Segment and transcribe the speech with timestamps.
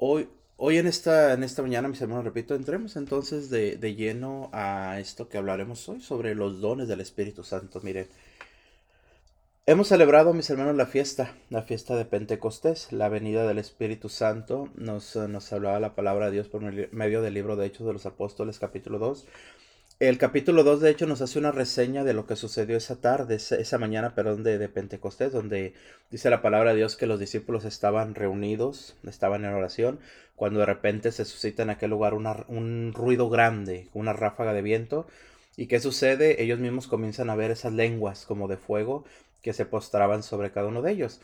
[0.00, 4.48] hoy, hoy en esta, en esta mañana, mis hermanos, repito, entremos entonces de, de lleno
[4.52, 7.80] a esto que hablaremos hoy sobre los dones del Espíritu Santo.
[7.82, 8.08] Miren,
[9.66, 14.70] hemos celebrado, mis hermanos, la fiesta, la fiesta de Pentecostés, la venida del Espíritu Santo.
[14.74, 18.06] Nos, nos hablaba la palabra de Dios por medio del libro de Hechos de los
[18.06, 19.26] Apóstoles, capítulo 2.
[20.00, 23.34] El capítulo 2, de hecho, nos hace una reseña de lo que sucedió esa tarde,
[23.34, 25.74] esa mañana, perdón, de, Pentecostés, donde
[26.10, 30.00] dice la palabra de Dios que los discípulos estaban reunidos, estaban en oración,
[30.36, 35.06] cuando de repente se suscita en aquel lugar un ruido grande, una ráfaga de viento.
[35.58, 36.42] ¿Y qué sucede?
[36.42, 39.04] Ellos mismos comienzan a ver esas lenguas como de fuego
[39.42, 41.20] que se postraban sobre cada uno de ellos.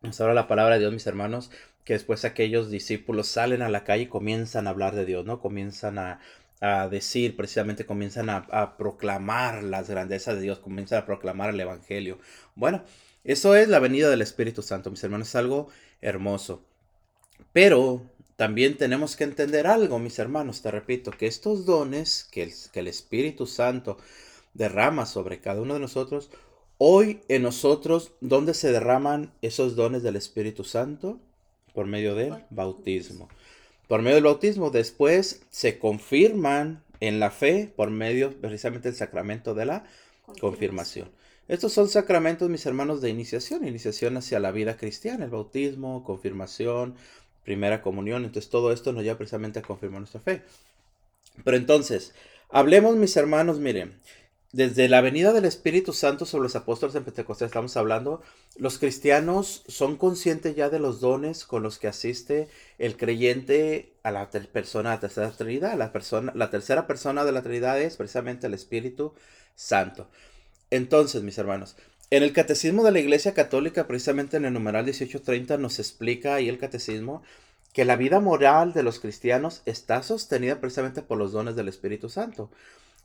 [0.00, 1.50] Nos habla la palabra de Dios, mis hermanos,
[1.84, 5.40] que después aquellos discípulos salen a la calle y comienzan a hablar de Dios, ¿no?
[5.40, 6.20] Comienzan a,
[6.60, 12.18] a decir, precisamente comienzan a, proclamar las grandezas de Dios, comienzan a proclamar el Evangelio.
[12.54, 12.82] Bueno,
[13.24, 15.68] eso es la venida del Espíritu Santo, mis hermanos, es algo
[16.02, 16.62] hermoso.
[17.52, 18.02] Pero
[18.36, 22.80] también tenemos que entender algo, mis hermanos, te repito, que estos dones que el, que
[22.80, 23.96] el Espíritu Santo
[24.52, 26.30] derrama sobre cada uno de nosotros,
[26.76, 31.18] hoy en nosotros, ¿dónde se derraman esos dones del Espíritu Santo?
[31.72, 33.28] Por medio del bautismo
[33.90, 34.70] por medio del bautismo.
[34.70, 39.84] Después se confirman en la fe por medio precisamente del sacramento de la
[40.40, 41.10] confirmación.
[41.48, 46.94] Estos son sacramentos, mis hermanos, de iniciación, iniciación hacia la vida cristiana, el bautismo, confirmación,
[47.42, 48.24] primera comunión.
[48.24, 50.42] Entonces todo esto nos lleva precisamente a confirmar nuestra fe.
[51.42, 52.14] Pero entonces,
[52.48, 53.98] hablemos, mis hermanos, miren,
[54.52, 58.20] desde la venida del Espíritu Santo sobre los apóstoles en Pentecostés estamos hablando,
[58.56, 64.10] los cristianos son conscientes ya de los dones con los que asiste el creyente a
[64.10, 65.78] la persona de la tercera Trinidad.
[65.78, 69.14] La, persona, la tercera persona de la Trinidad es precisamente el Espíritu
[69.54, 70.08] Santo.
[70.70, 71.76] Entonces, mis hermanos,
[72.10, 76.48] en el Catecismo de la Iglesia Católica, precisamente en el numeral 1830, nos explica ahí
[76.48, 77.22] el Catecismo
[77.72, 82.08] que la vida moral de los cristianos está sostenida precisamente por los dones del Espíritu
[82.08, 82.50] Santo.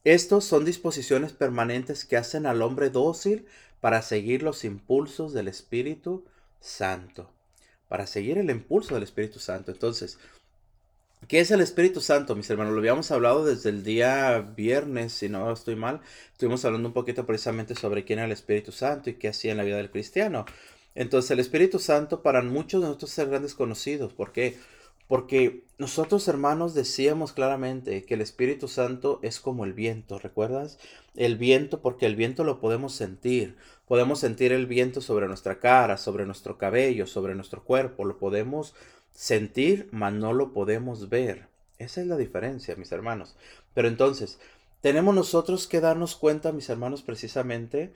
[0.06, 3.48] Estos son disposiciones permanentes que hacen al hombre dócil
[3.82, 6.24] para seguir los impulsos del Espíritu
[6.60, 7.32] Santo.
[7.88, 9.72] Para seguir el impulso del Espíritu Santo.
[9.72, 10.20] Entonces,
[11.28, 12.74] ¿qué es el Espíritu Santo, mis hermanos?
[12.74, 16.02] Lo habíamos hablado desde el día viernes, si no estoy mal.
[16.34, 19.58] Estuvimos hablando un poquito precisamente sobre quién era el Espíritu Santo y qué hacía en
[19.58, 20.46] la vida del cristiano.
[20.94, 24.14] Entonces, el Espíritu Santo para muchos de nosotros es grandes conocidos.
[24.14, 24.56] ¿Por qué?
[25.08, 30.80] Porque nosotros hermanos decíamos claramente que el Espíritu Santo es como el viento, ¿recuerdas?
[31.16, 33.56] El viento porque el viento lo podemos sentir.
[33.88, 38.06] Podemos sentir el viento sobre nuestra cara, sobre nuestro cabello, sobre nuestro cuerpo.
[38.06, 38.74] Lo podemos
[39.14, 41.48] sentir, mas no lo podemos ver.
[41.78, 43.36] Esa es la diferencia, mis hermanos.
[43.74, 44.40] Pero entonces,
[44.82, 47.92] tenemos nosotros que darnos cuenta, mis hermanos, precisamente,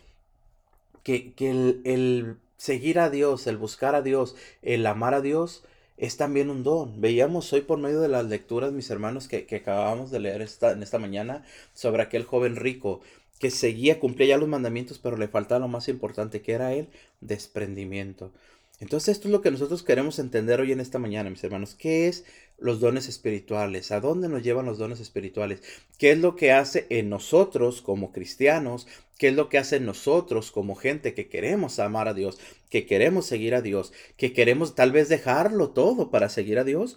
[1.03, 5.63] que, el, el seguir a Dios, el buscar a Dios, el amar a Dios,
[5.99, 6.99] es también un don.
[7.01, 10.71] Veíamos hoy por medio de las lecturas, mis hermanos, que, que acabamos de leer esta,
[10.71, 11.43] en esta mañana
[11.73, 13.01] sobre aquel joven rico
[13.37, 16.89] que seguía, cumplía ya los mandamientos, pero le faltaba lo más importante, que era el
[17.21, 18.31] desprendimiento.
[18.79, 21.75] Entonces esto es lo que nosotros queremos entender hoy en esta mañana, mis hermanos.
[21.75, 22.23] ¿Qué es
[22.57, 23.91] los dones espirituales?
[23.91, 25.61] ¿A dónde nos llevan los dones espirituales?
[25.97, 28.87] ¿Qué es lo que hace en nosotros como cristianos?
[29.19, 32.85] ¿Qué es lo que hace en nosotros como gente que queremos amar a Dios, que
[32.85, 36.95] queremos seguir a Dios, que queremos tal vez dejarlo todo para seguir a Dios?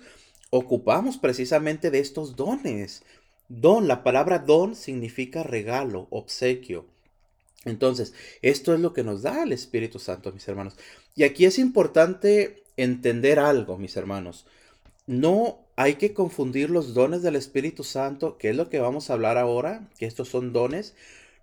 [0.51, 3.03] Ocupamos precisamente de estos dones.
[3.49, 6.87] Don, la palabra don significa regalo, obsequio.
[7.65, 10.77] Entonces, esto es lo que nos da el Espíritu Santo, mis hermanos.
[11.17, 14.47] Y aquí es importante entender algo, mis hermanos.
[15.09, 19.15] No hay que confundir los dones del Espíritu Santo, que es lo que vamos a
[19.15, 20.95] hablar ahora, que estos son dones.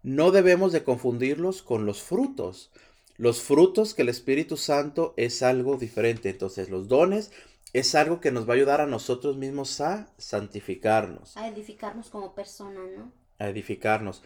[0.04, 2.72] No debemos de confundirlos con los frutos.
[3.18, 6.30] Los frutos que el Espíritu Santo es algo diferente.
[6.30, 7.32] Entonces, los dones
[7.74, 11.36] es algo que nos va a ayudar a nosotros mismos a santificarnos.
[11.38, 13.12] A edificarnos como persona, ¿no?
[13.38, 14.24] A edificarnos.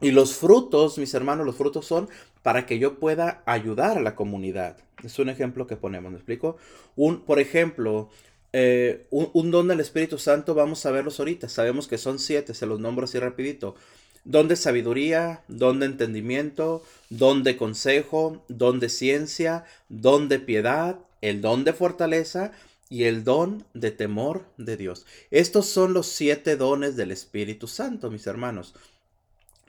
[0.00, 2.08] Y los frutos, mis hermanos, los frutos son
[2.42, 4.76] para que yo pueda ayudar a la comunidad.
[5.02, 6.56] Es un ejemplo que ponemos, ¿me explico?
[6.96, 8.10] Un, por ejemplo,
[8.52, 11.48] eh, un, don del Espíritu Santo, vamos a verlos ahorita.
[11.48, 13.76] Sabemos que son siete, se los nombro así rapidito.
[14.24, 20.98] Don de sabiduría, don de entendimiento, don de consejo, don de ciencia, don de piedad,
[21.20, 22.52] el don de fortaleza
[22.88, 25.06] y el don de temor de Dios.
[25.30, 28.74] Estos son los siete dones del Espíritu Santo, mis hermanos.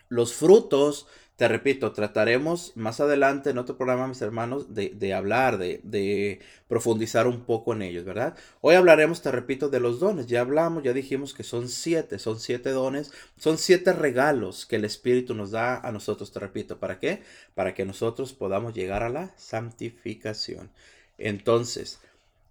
[0.10, 5.82] Los frutos, te repito, trataremos más adelante en otro programa, mis hermanos, de, hablar, de,
[5.84, 8.38] de, profundizar un poco en ellos, ¿verdad?
[8.62, 10.28] Hoy hablaremos, te repito, de los dones.
[10.28, 14.86] Ya hablamos, ya dijimos que son siete, son siete dones, son siete regalos que el
[14.86, 16.80] Espíritu nos da a nosotros, te repito.
[16.80, 17.22] ¿Para qué?
[17.54, 20.72] Para que nosotros podamos llegar a la santificación.
[21.18, 22.00] Entonces,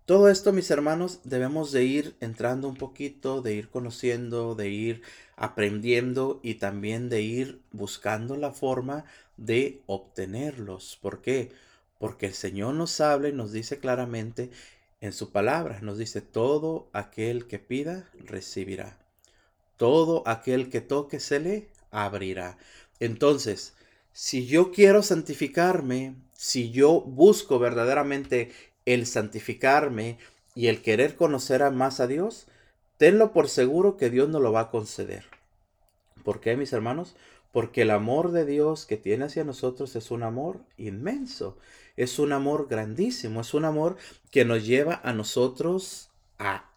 [0.06, 5.02] Todo esto, mis hermanos, debemos de ir entrando un poquito, de ir conociendo, de ir
[5.36, 9.04] aprendiendo y también de ir buscando la forma
[9.36, 10.98] de obtenerlos.
[11.00, 11.52] ¿Por qué?
[11.98, 14.50] Porque el Señor nos habla y nos dice claramente
[15.00, 18.98] en su palabra, nos dice, todo aquel que pida, recibirá.
[19.76, 22.56] Todo aquel que toque, se le abrirá.
[23.00, 23.74] Entonces,
[24.12, 28.52] si yo quiero santificarme, si yo busco verdaderamente
[28.86, 30.18] el santificarme
[30.54, 32.46] y el querer conocer más a Dios,
[33.04, 35.26] tenlo por seguro que Dios nos lo va a conceder.
[36.22, 37.16] ¿Por qué, mis hermanos?
[37.52, 41.58] Porque el amor de Dios que tiene hacia nosotros es un amor inmenso,
[41.98, 43.98] es un amor grandísimo, es un amor
[44.30, 46.08] que nos lleva a nosotros
[46.38, 46.70] a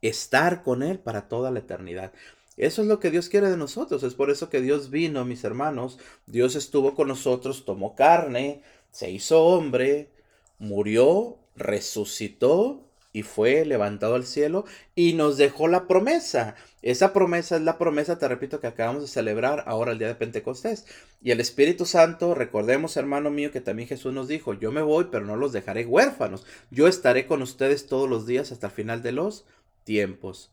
[0.00, 2.12] estar con Él para toda la eternidad.
[2.56, 4.02] Eso es lo que Dios quiere de nosotros.
[4.02, 6.00] Es por eso que Dios vino, mis hermanos.
[6.26, 10.10] Dios estuvo con nosotros, tomó carne, se hizo hombre,
[10.58, 14.64] murió, resucitó y fue levantado al cielo
[14.94, 16.54] y nos dejó la promesa.
[16.80, 20.14] Esa promesa es la promesa, te repito, que acabamos de celebrar ahora el día de
[20.14, 20.86] Pentecostés.
[21.22, 25.08] Y el Espíritu Santo, recordemos, hermano mío, que también Jesús nos dijo, yo me voy,
[25.10, 26.46] pero no los dejaré huérfanos.
[26.70, 29.44] Yo estaré con ustedes todos los días hasta el final de los
[29.84, 30.50] tiempos.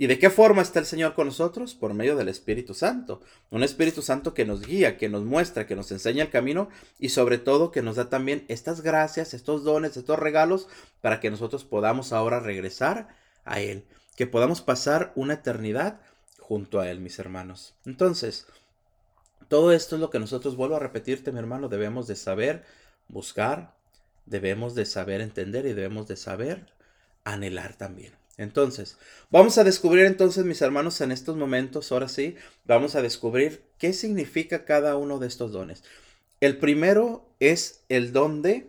[0.00, 1.74] ¿Y de qué forma está el Señor con nosotros?
[1.74, 3.20] Por medio del Espíritu Santo.
[3.50, 7.10] Un Espíritu Santo que nos guía, que nos muestra, que nos enseña el camino y
[7.10, 10.68] sobre todo que nos da también estas gracias, estos dones, estos regalos
[11.02, 13.08] para que nosotros podamos ahora regresar
[13.44, 13.84] a Él,
[14.16, 16.00] que podamos pasar una eternidad
[16.38, 17.74] junto a Él, mis hermanos.
[17.84, 18.46] Entonces,
[19.48, 22.64] todo esto es lo que nosotros, vuelvo a repetirte, mi hermano, debemos de saber
[23.08, 23.74] buscar,
[24.24, 26.72] debemos de saber entender y debemos de saber
[27.22, 28.19] anhelar también.
[28.36, 28.96] Entonces,
[29.30, 33.92] vamos a descubrir entonces, mis hermanos, en estos momentos, ahora sí, vamos a descubrir qué
[33.92, 35.84] significa cada uno de estos dones.
[36.40, 38.66] El primero es el don de...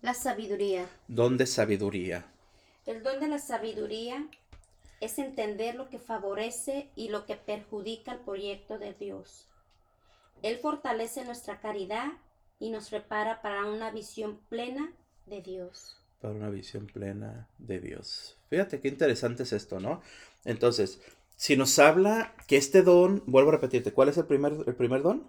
[0.00, 0.88] La sabiduría.
[1.08, 2.24] Don de sabiduría.
[2.86, 4.26] El don de la sabiduría
[5.00, 9.46] es entender lo que favorece y lo que perjudica el proyecto de Dios.
[10.42, 12.12] Él fortalece nuestra caridad
[12.58, 14.92] y nos prepara para una visión plena
[15.26, 18.36] de Dios para una visión plena de Dios.
[18.48, 20.00] Fíjate qué interesante es esto, ¿no?
[20.44, 21.00] Entonces,
[21.34, 25.02] si nos habla que este don, vuelvo a repetirte, ¿cuál es el primer, el primer
[25.02, 25.26] don?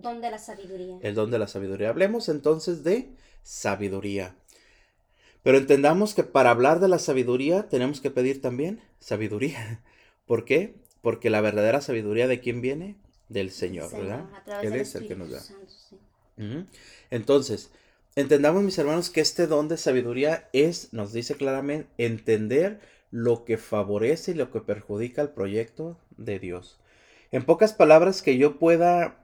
[0.00, 0.98] Don de la sabiduría.
[1.02, 1.90] El don de la sabiduría.
[1.90, 3.10] Hablemos entonces de
[3.44, 4.34] sabiduría.
[5.44, 9.80] Pero entendamos que para hablar de la sabiduría tenemos que pedir también sabiduría.
[10.26, 10.74] ¿Por qué?
[11.00, 12.96] Porque la verdadera sabiduría de quién viene?
[13.28, 14.26] Del Señor, ¿verdad?
[14.62, 15.40] Él es el que nos da.
[17.10, 17.70] Entonces,
[18.14, 22.78] Entendamos, mis hermanos, que este don de sabiduría es, nos dice claramente, entender
[23.10, 26.78] lo que favorece y lo que perjudica el proyecto de Dios.
[27.30, 29.16] En pocas palabras, que yo pueda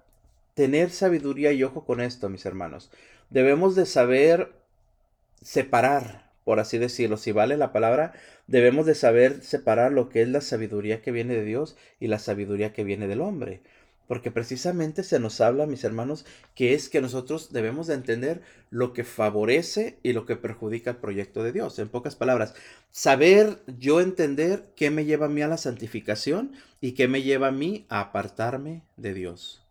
[0.54, 2.90] tener sabiduría y ojo con esto, mis hermanos.
[3.28, 4.52] Debemos de saber
[5.42, 8.14] separar, por así decirlo, si vale la palabra,
[8.46, 12.18] debemos de saber separar lo que es la sabiduría que viene de Dios y la
[12.18, 13.60] sabiduría que viene del hombre.
[14.08, 16.24] Porque precisamente se nos habla, mis hermanos,
[16.54, 18.40] que es que nosotros debemos de entender
[18.70, 21.78] lo que favorece y lo que perjudica el proyecto de Dios.
[21.78, 22.54] En pocas palabras,
[22.90, 27.48] saber yo entender qué me lleva a mí a la santificación y qué me lleva
[27.48, 29.62] a mí a apartarme de Dios.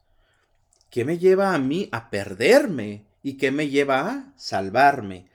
[0.92, 5.26] ¿Qué me lleva a mí a perderme y qué me lleva a salvarme?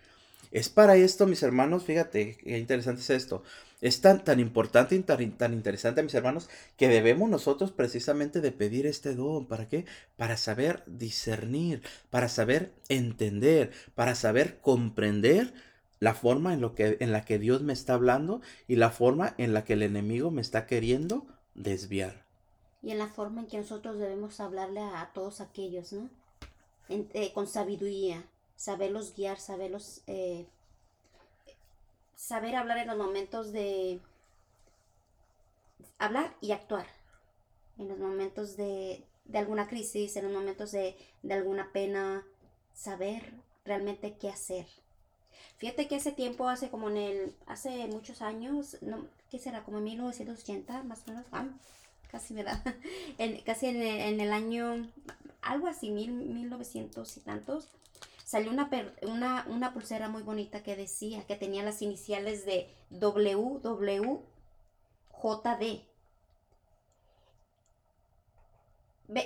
[0.52, 3.42] Es para esto, mis hermanos, fíjate, qué interesante es esto.
[3.82, 8.52] Es tan, tan importante y tan, tan, interesante, mis hermanos, que debemos nosotros precisamente de
[8.52, 9.46] pedir este don.
[9.46, 9.86] ¿Para qué?
[10.16, 15.52] Para saber discernir, para saber entender, para saber comprender
[15.98, 19.34] la forma en, lo que, en la que Dios me está hablando y la forma
[19.36, 22.24] en la que el enemigo me está queriendo desviar.
[22.82, 26.08] Y en la forma en que nosotros debemos hablarle a, todos aquellos, ¿no?
[26.88, 28.24] Eh, con sabiduría,
[28.54, 30.46] saberlos guiar, saberlos eh,
[32.22, 34.00] saber hablar en los momentos de
[35.98, 36.86] hablar y actuar.
[37.78, 40.96] En los momentos de, alguna crisis, en los momentos de,
[41.28, 42.24] alguna pena,
[42.74, 44.66] saber realmente qué hacer.
[45.56, 49.64] Fíjate que hace tiempo, hace como en el, hace muchos años, no, ¿qué será?
[49.64, 51.48] Como en 1980, más o menos, ah,
[52.10, 52.62] casi me da,
[53.44, 54.88] casi en el, en el, año,
[55.40, 57.68] algo así, mil, 1900 y tantos,
[58.32, 58.70] salió una,
[59.02, 64.22] una, una, pulsera muy bonita que decía que tenía las iniciales de WWJD.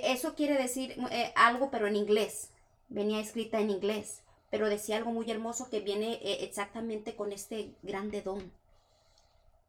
[0.03, 2.51] Eso quiere decir eh, algo, pero en inglés.
[2.89, 7.75] Venía escrita en inglés, pero decía algo muy hermoso que viene eh, exactamente con este
[7.83, 8.51] grande don.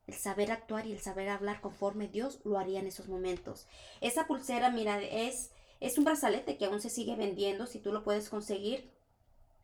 [0.08, 3.68] El saber actuar y el saber hablar conforme Dios lo haría en esos momentos.
[4.00, 8.02] Esa pulsera, mira, es, es un brazalete que aún se sigue vendiendo, si tú lo
[8.02, 8.97] puedes conseguir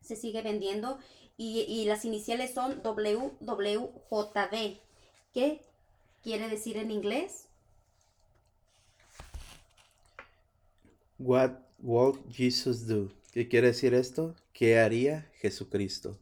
[0.05, 0.99] se sigue vendiendo
[1.37, 3.39] y, y las iniciales son WWJD.
[5.33, 5.61] ¿Qué
[6.23, 7.47] quiere decir en inglés?
[11.17, 13.11] What would Jesus do?
[13.31, 14.35] ¿Qué quiere decir esto?
[14.53, 16.17] ¿Qué haría Jesucristo?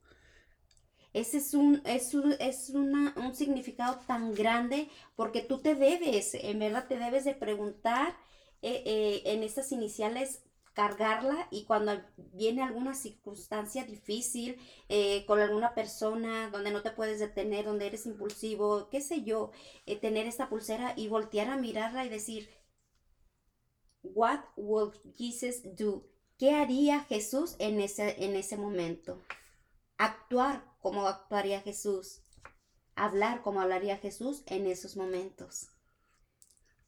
[1.14, 6.34] Ese es un, es un, es una, un significado tan grande porque tú te debes,
[6.34, 8.16] en verdad te debes de preguntar
[8.64, 10.42] eh, eh, en estas iniciales
[10.74, 17.20] cargarla y cuando viene alguna circunstancia difícil eh, con alguna persona donde no te puedes
[17.20, 19.52] detener, donde eres impulsivo, qué sé yo,
[20.02, 22.50] tener esta pulsera y voltear a mirarla y decir,
[24.04, 26.06] What would Jesus do?
[26.38, 29.22] ¿Qué haría Jesús en ese, en ese momento?
[29.98, 32.22] Actuar como actuaría Jesús.
[32.96, 35.73] Hablar como hablaría Jesús en esos momentos.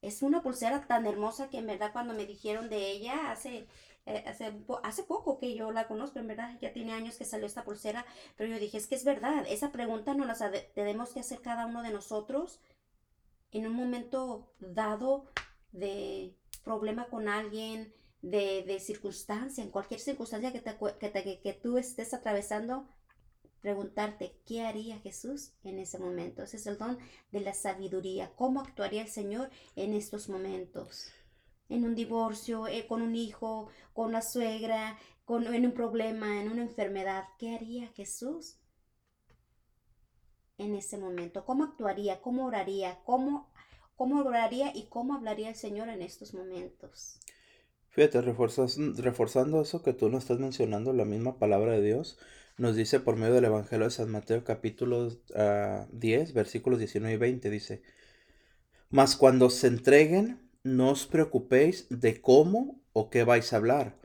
[0.02, 3.68] Es una pulsera tan hermosa que en verdad cuando me dijeron de ella hace,
[4.06, 7.46] eh, hace, hace, poco que yo la conozco, en verdad ya tiene años que salió
[7.46, 10.36] esta pulsera, pero yo dije, es que es verdad, esa pregunta no la
[10.74, 12.60] tenemos que hacer cada uno de nosotros
[13.52, 15.26] en un momento dado
[15.72, 21.78] de problema con alguien, de, de circunstancia, en cualquier circunstancia que, te, que, que tú
[21.78, 22.88] estés atravesando,
[23.66, 26.44] preguntarte qué haría Jesús en ese momento.
[26.44, 27.00] Ese es el don
[27.32, 28.32] de la sabiduría.
[28.36, 31.08] ¿Cómo actuaría el Señor en estos momentos?
[31.68, 36.52] En un divorcio, eh, con un hijo, con la suegra, con, en un problema, en
[36.52, 37.24] una enfermedad.
[37.40, 38.60] ¿Qué haría Jesús
[40.60, 41.44] en ese momento?
[41.44, 42.22] ¿Cómo actuaría?
[42.22, 43.00] ¿Cómo oraría?
[43.04, 43.52] ¿Cómo,
[43.96, 47.20] cómo oraría y cómo hablaría el Señor en estos momentos?
[47.90, 52.20] Fíjate, reforzando eso que tú nos estás mencionando, la misma palabra de Dios,
[52.58, 55.88] nos dice por medio del Evangelio de San Mateo capítulo 10, ah,
[56.34, 57.82] versículos 19 y 20, dice,
[58.90, 63.96] Mas cuando se entreguen, no os preocupéis de cómo o qué vais a hablar.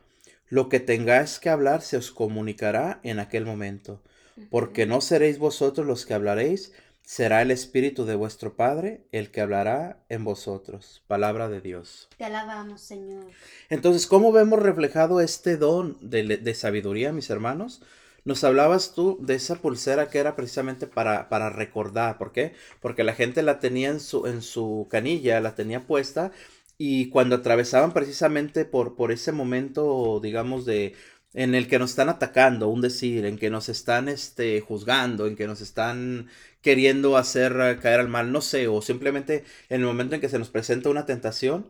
[0.49, 4.03] Lo que tengáis que hablar se os comunicará en aquel momento,
[4.51, 9.41] porque no seréis vosotros los que hablaréis, será el Espíritu de vuestro Padre el que
[9.41, 11.05] hablará en vosotros.
[11.07, 12.09] Palabra de Dios.
[12.17, 13.27] Te alabamos, Señor.
[13.69, 17.81] Entonces, ¿cómo vemos reflejado este don de, de sabiduría, mis hermanos?
[18.25, 22.19] Nos hablabas tú de esa pulsera que era precisamente para, para recordar.
[22.19, 22.55] ¿Por qué?
[22.81, 26.33] Porque la gente la tenía en su, en su canilla, la tenía puesta
[26.79, 30.95] y cuando atravesaban precisamente por, por ese momento, digamos, de
[31.35, 35.37] en el que nos están atacando, un decir, en que nos están este, juzgando, en
[35.37, 36.29] que nos están
[36.61, 40.39] queriendo hacer caer al mal, no sé, o simplemente en el momento en que se
[40.39, 41.67] nos presenta una tentación,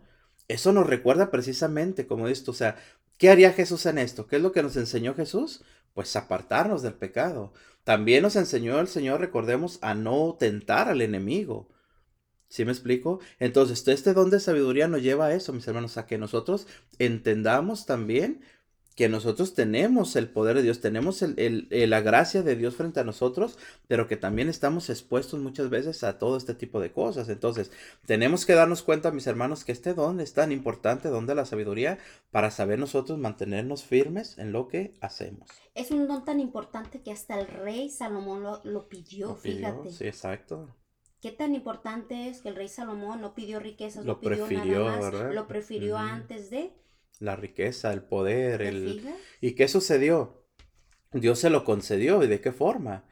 [0.49, 2.77] eso nos recuerda precisamente, como esto, o sea,
[3.19, 4.27] ¿qué haría Jesús en esto?
[4.27, 5.63] ¿Qué es lo que nos enseñó Jesús?
[5.95, 7.53] Pues apartarnos del pecado.
[7.85, 11.69] También nos enseñó el Señor, recordemos, a no tentar al enemigo.
[12.49, 13.21] ¿Sí me explico?
[13.39, 16.67] Entonces, este don de sabiduría nos lleva a eso, mis hermanos, a que nosotros
[16.99, 18.43] entendamos también
[19.01, 23.05] que nosotros tenemos el poder de Dios, tenemos el, la gracia de Dios frente a
[23.05, 23.57] nosotros,
[23.89, 27.31] pero que también estamos expuestos muchas veces a todo este tipo de cosas.
[27.31, 27.73] Entonces,
[28.05, 31.47] tenemos que darnos cuenta, mis hermanos, que este don es tan importante, don de la
[31.47, 31.97] sabiduría,
[32.31, 35.49] para saber nosotros mantenernos firmes en lo que hacemos.
[35.75, 39.93] Es un don tan importante que hasta el rey Salomón lo, pidió, fíjate.
[39.93, 40.77] Sí, exacto.
[41.23, 45.35] ¿Qué tan importante es que el rey Salomón no pidió riquezas, lo pidió nada más,
[45.35, 46.75] lo prefirió antes de
[47.21, 49.09] la riqueza, el poder, el...
[49.41, 50.45] ¿Y qué sucedió?
[51.13, 53.05] Dios se lo concedió, ¿y de qué forma?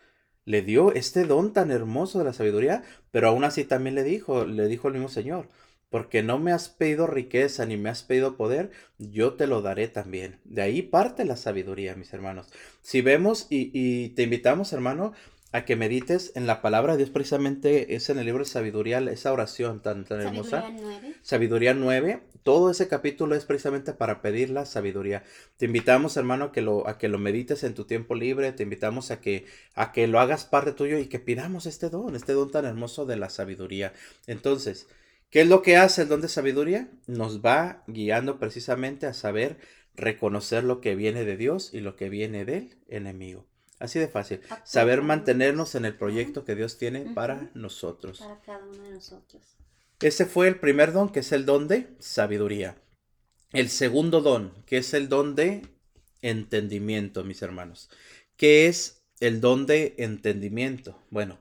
[0.45, 4.45] Le dio este don tan hermoso de la sabiduría, pero aún así también le dijo,
[4.45, 5.49] le dijo el mismo Señor,
[5.91, 9.89] porque no me has pedido riqueza ni me has pedido poder, yo te lo daré
[9.89, 10.41] también.
[10.45, 12.49] De ahí parte la sabiduría, mis hermanos.
[12.81, 15.13] Si vemos y, y te invitamos, hermano,
[15.53, 18.99] a que medites en la palabra de Dios, precisamente es en el libro de sabiduría,
[18.99, 20.63] esa oración tan, tan hermosa.
[20.63, 21.17] Sabiduría 9.
[21.23, 22.23] Sabiduría 9.
[22.49, 25.23] Todo ese capítulo es precisamente para pedir la sabiduría.
[25.59, 28.53] Te invitamos, hermano, a que lo, a que lo medites en tu tiempo libre.
[28.53, 32.17] Te invitamos a que, a que lo hagas parte tuyo y que pidamos este don,
[32.17, 33.93] este don tan hermoso de la sabiduría.
[34.27, 34.89] Entonces,
[35.29, 36.89] ¿qué es lo que hace el don de sabiduría?
[37.07, 39.59] Nos va guiando precisamente a saber
[39.95, 43.45] reconocer lo que viene de Dios y lo que viene del enemigo.
[43.79, 44.41] Así de fácil.
[44.65, 48.21] Saber mantenernos en el proyecto que Dios tiene para nosotros.
[48.21, 49.59] Para cada uno de nosotros.
[50.01, 52.81] Ese fue el primer don, que es el don de sabiduría.
[53.53, 55.63] El segundo don, que es el don de
[56.23, 57.91] entendimiento, mis hermanos.
[58.37, 61.03] ¿Qué es el don de entendimiento?
[61.11, 61.41] Bueno,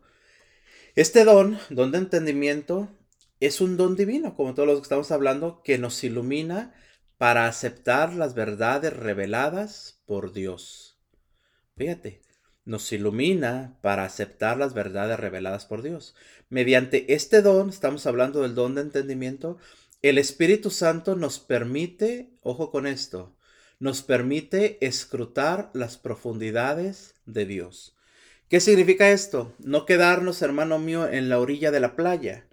[0.96, 2.90] este don, don de entendimiento,
[3.40, 6.74] es un don divino, como todos los que estamos hablando, que nos ilumina
[7.18, 11.00] para aceptar las verdades reveladas por Dios.
[11.76, 12.22] Fíjate,
[12.68, 16.16] nos ilumina para aceptar las verdades reveladas por Dios.
[16.50, 19.58] Mediante este don, estamos hablando del don de entendimiento,
[20.02, 23.34] el Espíritu Santo nos permite, ojo con esto,
[23.80, 27.96] nos permite escrutar las profundidades de Dios.
[28.50, 29.54] ¿Qué significa esto?
[29.60, 32.48] No quedarnos, hermano mío, en la orilla de la playa.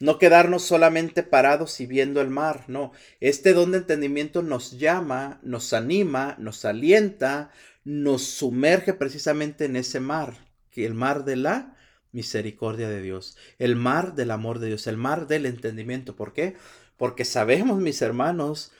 [0.00, 2.92] No quedarnos solamente parados y viendo el mar, no.
[3.20, 7.50] Este don de entendimiento nos llama, nos anima, nos alienta,
[7.88, 10.36] nos sumerge precisamente en ese mar,
[10.70, 11.74] que el mar de la
[12.12, 16.14] misericordia de Dios, el mar del amor de Dios, el mar del entendimiento.
[16.14, 16.54] ¿Por qué?
[16.98, 18.72] Porque sabemos, mis hermanos,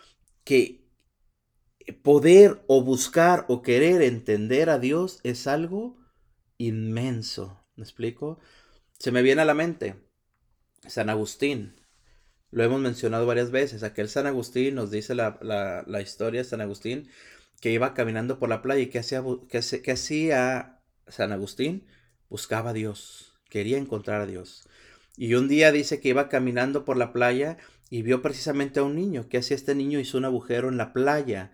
[0.44, 0.84] que
[2.02, 5.96] poder o buscar o querer entender a Dios es algo
[6.58, 7.64] inmenso.
[7.76, 8.38] ¿Me explico?
[8.98, 9.96] Se me viene a la mente
[10.86, 11.80] San Agustín.
[12.50, 13.82] Lo hemos mencionado varias veces.
[13.82, 17.08] Aquel San Agustín nos dice la, la, historia de San Agustín
[17.60, 21.86] que iba caminando por la playa y que hacía, que hacía San Agustín
[22.28, 24.68] buscaba a Dios, quería encontrar a Dios.
[25.16, 27.58] Y un día dice que iba caminando por la playa
[27.90, 29.28] y vio precisamente a un niño.
[29.28, 29.98] ¿Qué hacía este niño?
[29.98, 31.50] Hizo un agujero en la playa.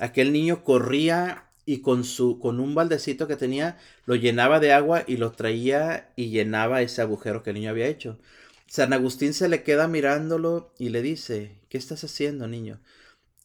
[0.00, 5.04] Aquel niño corría y con su con un baldecito que tenía lo llenaba de agua
[5.06, 8.18] y lo traía y llenaba ese agujero que el niño había hecho.
[8.66, 12.80] San Agustín se le queda mirándolo y le dice, ¿qué estás haciendo, niño?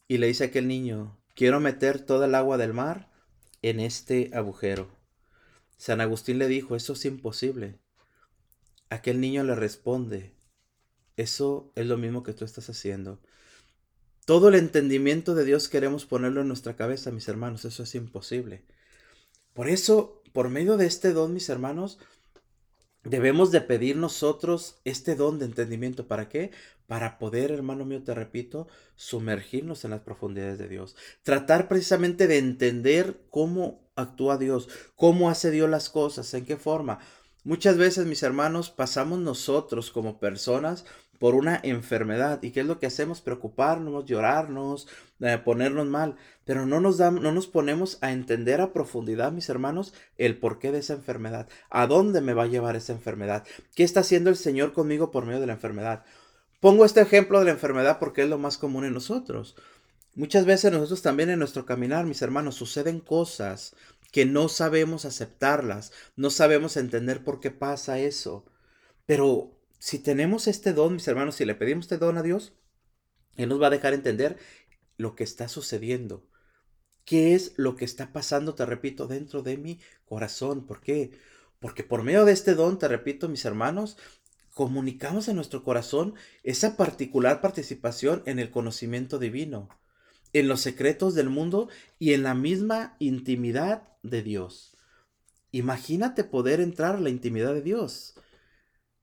[0.08, 3.08] Y le dice a aquel niño, quiero meter toda el agua del mar
[3.62, 4.90] en este agujero.
[5.78, 7.78] San Agustín le dijo, eso es imposible.
[8.90, 10.34] Aquel niño le responde,
[11.16, 13.22] eso es lo mismo que tú estás haciendo.
[14.26, 18.62] Todo el entendimiento de Dios queremos ponerlo en nuestra cabeza, mis hermanos, eso es imposible.
[19.54, 21.98] Por eso, por medio de este don, mis hermanos,
[23.04, 26.06] debemos de pedir nosotros este don de entendimiento.
[26.06, 26.50] ¿Para qué?
[26.86, 30.96] Para poder, hermano mío, te repito, sumergirnos en las profundidades de Dios.
[31.22, 36.98] Tratar precisamente de entender cómo actúa Dios, cómo hace Dios las cosas, en qué forma.
[37.44, 40.84] Muchas veces, mis hermanos, pasamos nosotros como personas
[41.20, 42.42] por una enfermedad.
[42.42, 43.20] ¿Y qué es lo que hacemos?
[43.20, 44.88] Preocuparnos, llorarnos,
[45.20, 46.16] eh, ponernos mal.
[46.46, 50.78] Pero no nos, no nos ponemos a entender a profundidad, mis hermanos, el porqué de
[50.78, 51.46] esa enfermedad.
[51.68, 53.44] ¿A dónde me va a llevar esa enfermedad?
[53.74, 56.04] ¿Qué está haciendo el Señor conmigo por medio de la enfermedad?
[56.58, 59.56] Pongo este ejemplo de la enfermedad porque es lo más común en nosotros.
[60.14, 63.76] Muchas veces nosotros también en nuestro caminar, mis hermanos, suceden cosas
[64.10, 68.46] que no sabemos aceptarlas, no sabemos entender por qué pasa eso.
[69.04, 72.52] Pero si tenemos este don, mis hermanos, si le pedimos este don a Dios,
[73.36, 74.38] Él nos va a dejar entender
[74.96, 76.24] lo que está sucediendo.
[77.04, 80.64] ¿Qué es lo que está pasando, te repito, dentro de mi corazón?
[80.64, 81.10] ¿Por qué?
[81.58, 83.96] Porque por medio de este don, te repito, mis hermanos,
[84.54, 86.14] comunicamos en nuestro corazón
[86.44, 89.68] esa particular participación en el conocimiento divino
[90.32, 94.76] en los secretos del mundo y en la misma intimidad de Dios.
[95.52, 98.14] Imagínate poder entrar a la intimidad de Dios.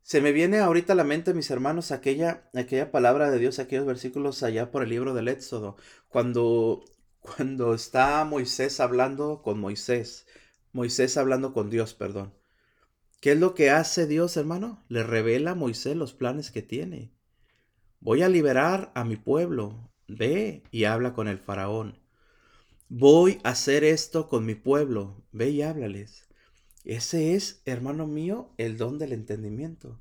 [0.07, 3.85] Se me viene ahorita a la mente, mis hermanos, aquella, aquella palabra de Dios, aquellos
[3.85, 5.75] versículos allá por el libro del Éxodo,
[6.07, 6.85] cuando,
[7.19, 10.25] cuando está Moisés hablando con Moisés,
[10.71, 12.33] Moisés hablando con Dios, perdón.
[13.19, 14.81] ¿Qué es lo que hace Dios, hermano?
[14.87, 17.11] Le revela a Moisés los planes que tiene.
[17.99, 21.99] Voy a liberar a mi pueblo, Ve y habla con el faraón.
[22.87, 25.25] Voy a hacer esto con mi pueblo.
[25.33, 26.26] Ve y háblales.
[26.87, 29.99] Ese es, hermano mío, el don del entendimiento.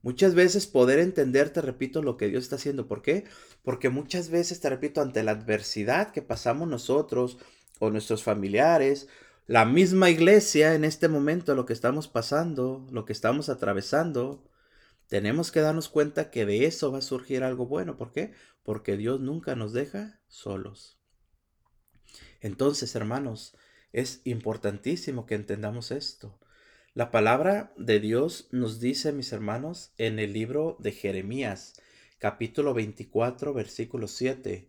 [0.00, 2.86] Muchas veces poder entender, te repito, lo que Dios está haciendo.
[2.86, 3.24] ¿Por qué?
[3.64, 7.38] Porque muchas veces, te repito, ante la adversidad que pasamos nosotros
[7.80, 9.08] o nuestros familiares,
[9.48, 14.48] la misma iglesia en este momento, lo que estamos pasando, lo que estamos atravesando,
[15.08, 17.96] tenemos que darnos cuenta que de eso va a surgir algo bueno.
[17.96, 18.34] ¿Por qué?
[18.62, 20.96] Porque Dios nunca nos deja solos.
[22.40, 23.56] Entonces, hermanos,
[23.94, 26.38] es importantísimo que entendamos esto.
[26.92, 31.80] La palabra de Dios nos dice, mis hermanos, en el libro de Jeremías,
[32.18, 34.68] capítulo 24, versículo 7,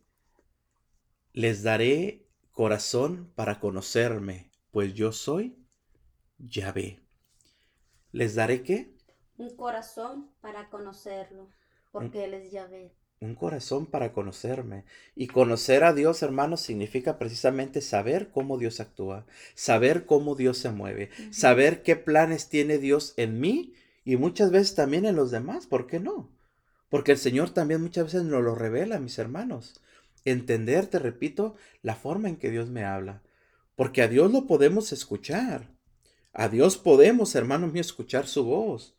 [1.34, 5.58] les daré corazón para conocerme, pues yo soy
[6.38, 7.02] Yahvé.
[8.14, 8.96] ¿Les daré qué?
[9.38, 11.50] un corazón para conocerlo,
[11.92, 12.96] porque Él es Yahvé.
[13.26, 14.86] Un corazón para conocerme.
[15.16, 20.70] Y conocer a Dios, hermanos, significa precisamente saber cómo Dios actúa, saber cómo Dios se
[20.70, 25.66] mueve, saber qué planes tiene Dios en mí y muchas veces también en los demás.
[25.66, 26.30] ¿Por qué no?
[26.90, 29.82] Porque el Señor también muchas veces nos lo revela, mis hermanos.
[30.24, 33.24] Entender, te repito, la forma en que Dios me habla.
[33.76, 35.72] Porque a Dios lo podemos escuchar.
[36.32, 38.95] A Dios podemos, hermanos míos, escuchar su voz.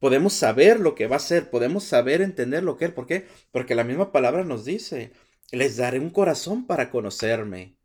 [0.00, 2.90] Podemos saber lo que va a ser, podemos saber entender lo que es.
[2.90, 3.26] ¿Por qué?
[3.52, 5.12] Porque la misma palabra nos dice,
[5.52, 7.76] les daré un corazón para conocerme.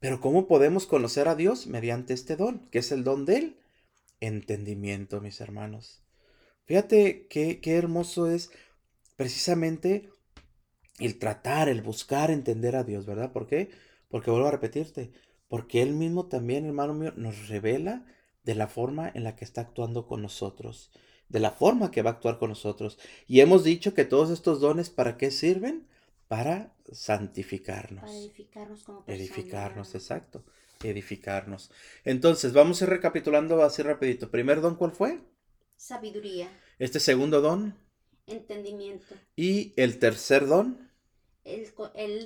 [0.00, 1.68] Pero ¿cómo podemos conocer a Dios?
[1.68, 3.58] Mediante este don, que es el don del
[4.20, 6.02] entendimiento, mis hermanos.
[6.66, 8.50] Fíjate qué, qué hermoso es
[9.16, 10.10] precisamente
[10.98, 13.32] el tratar, el buscar entender a Dios, ¿verdad?
[13.32, 13.70] ¿Por qué?
[14.08, 15.12] Porque vuelvo a repetirte,
[15.46, 18.04] porque Él mismo también, hermano mío, nos revela
[18.48, 20.90] de la forma en la que está actuando con nosotros,
[21.28, 22.98] de la forma que va a actuar con nosotros.
[23.26, 25.86] Y hemos dicho que todos estos dones, ¿para qué sirven?
[26.28, 28.04] Para santificarnos.
[28.04, 29.22] Para edificarnos como persona.
[29.22, 30.44] Edificarnos, exacto.
[30.82, 31.70] Edificarnos.
[32.06, 34.30] Entonces, vamos a ir recapitulando así rapidito.
[34.30, 35.20] ¿Primer don cuál fue?
[35.76, 36.48] Sabiduría.
[36.78, 37.76] Este segundo don.
[38.26, 39.14] Entendimiento.
[39.36, 40.90] Y el tercer don.
[41.44, 41.66] El,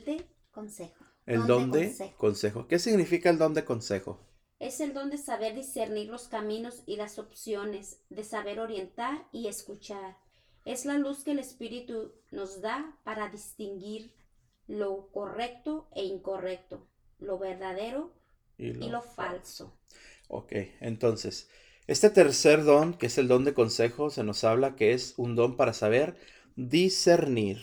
[0.04, 1.04] de consejo.
[1.26, 2.68] El don, de, consejo.
[2.68, 4.20] ¿Qué significa el don de consejo?
[4.62, 9.48] Es el don de saber discernir los caminos y las opciones, de saber orientar y
[9.48, 10.18] escuchar.
[10.64, 14.14] Es la luz que el Espíritu nos da para distinguir
[14.68, 16.86] lo correcto e incorrecto,
[17.18, 18.14] lo verdadero
[18.56, 19.76] y lo, falso.
[20.28, 21.48] Ok, entonces,
[21.88, 25.34] este tercer don, que es el don de consejo, se nos habla que es un
[25.34, 26.14] don para saber
[26.54, 27.58] discernir.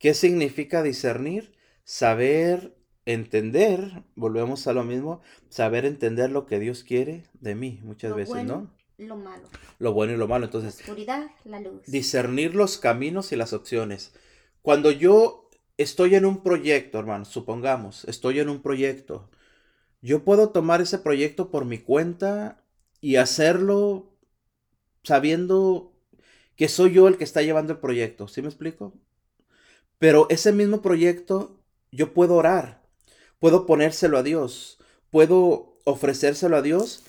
[0.00, 1.54] ¿Qué significa discernir?
[1.84, 2.75] Saber
[3.06, 8.44] entender, volvemos a lo mismo, saber entender lo que Dios quiere de mí muchas veces,
[8.44, 8.70] ¿no?
[8.98, 9.48] Lo malo.
[9.78, 10.46] Lo bueno y lo malo.
[10.46, 11.82] Entonces, la oscuridad, la luz.
[11.86, 14.12] Discernir los caminos y las opciones.
[14.62, 19.30] Cuando yo estoy en un proyecto, hermano, supongamos, estoy en un proyecto,
[20.00, 22.64] yo puedo tomar ese proyecto por mi cuenta
[23.00, 24.12] y hacerlo
[25.02, 25.92] sabiendo
[26.56, 28.94] que soy yo el que está llevando el proyecto, ¿sí me explico?
[29.98, 31.60] Pero ese mismo proyecto
[31.92, 32.85] yo puedo orar,
[33.38, 34.78] puedo ponérselo a Dios,
[35.10, 37.04] puedo ofrecérselo a Dios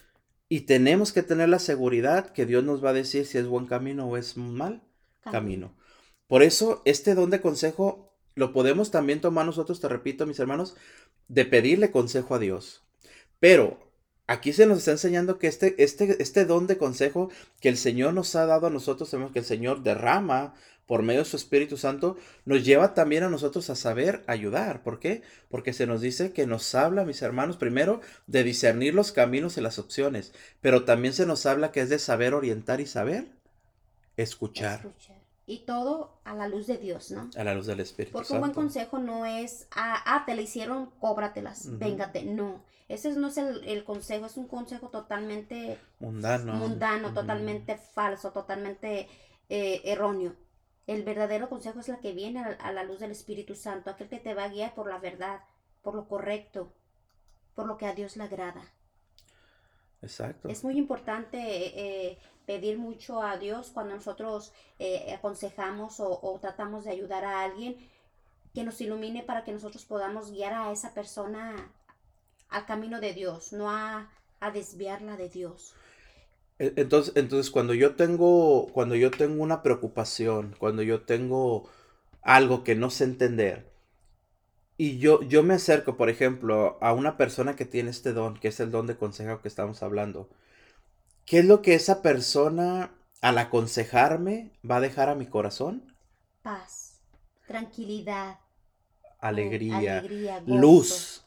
[0.49, 3.65] y tenemos que tener la seguridad que Dios nos va a decir si es buen
[3.65, 4.81] camino o es mal
[5.31, 5.75] camino.
[6.27, 10.75] Por eso este don de consejo lo podemos también tomar nosotros, te repito, mis hermanos,
[11.27, 12.83] de pedirle consejo a Dios.
[13.39, 13.86] Pero
[14.27, 18.13] aquí se nos está enseñando que este, este, este don de consejo que el Señor
[18.13, 20.53] nos ha dado a nosotros, sabemos que el Señor derrama
[20.85, 24.83] por medio de su Espíritu Santo, nos lleva también a nosotros a saber ayudar.
[24.83, 25.21] ¿Por qué?
[25.49, 29.61] Porque se nos dice que nos habla, mis hermanos, primero de discernir los caminos y
[29.61, 33.27] las opciones, pero también se nos habla que es de saber orientar y saber
[34.15, 34.87] escuchar.
[35.49, 37.29] Y todo a la luz de Dios, ¿no?
[37.37, 40.41] A la luz del Espíritu Porque un buen consejo no es, ah, ah te la
[40.41, 42.25] hicieron, cóbratelas, véngate.
[42.25, 49.07] No, ese no es el, consejo, es un consejo totalmente mundano, mundano totalmente falso, totalmente
[49.47, 50.35] eh, erróneo.
[50.85, 54.19] El verdadero consejo es la que viene a, la luz del Espíritu Santo, aquel que
[54.19, 55.41] te va a guiar por la verdad,
[55.81, 56.73] por lo correcto,
[57.55, 58.63] por lo que a Dios le agrada.
[60.01, 60.47] Exacto.
[60.47, 66.91] Es muy importante eh, pedir mucho a Dios cuando nosotros eh, aconsejamos o, tratamos de
[66.91, 67.75] ayudar a alguien,
[68.55, 71.71] que nos ilumine para que nosotros podamos guiar a esa persona
[72.49, 75.75] al camino de Dios, no a, a desviarla de Dios.
[76.57, 81.69] E, entonces, entonces cuando yo tengo, cuando yo tengo una preocupación, cuando yo tengo
[82.21, 83.69] algo que no sé entender,
[84.77, 88.47] y yo, yo me acerco, por ejemplo, a una persona que tiene este don, que
[88.47, 90.29] es el don de consejo que estamos hablando,
[91.27, 95.93] ¿qué es lo que esa persona al aconsejarme va a dejar a mi corazón?
[96.41, 97.01] Paz,
[97.45, 98.39] tranquilidad,
[99.19, 100.01] alegría,
[100.47, 101.23] luz.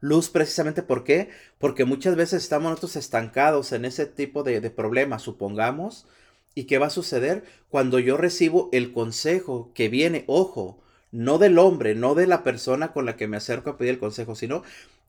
[0.00, 1.28] Luz precisamente ¿por qué?
[1.58, 6.06] Porque muchas veces estamos nosotros estancados en ese tipo de, de problemas, supongamos.
[6.54, 7.44] ¿Y qué va a suceder?
[7.68, 12.92] Cuando yo recibo el consejo que viene, ojo, no del hombre, no de la persona
[12.92, 14.62] con la que me acerco a pedir el consejo, sino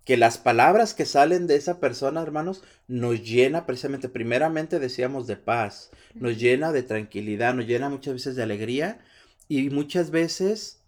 [0.05, 5.35] que las palabras que salen de esa persona, hermanos, nos llena precisamente, primeramente decíamos de
[5.35, 8.99] paz, nos llena de tranquilidad, nos llena muchas veces de alegría
[9.47, 10.83] y muchas veces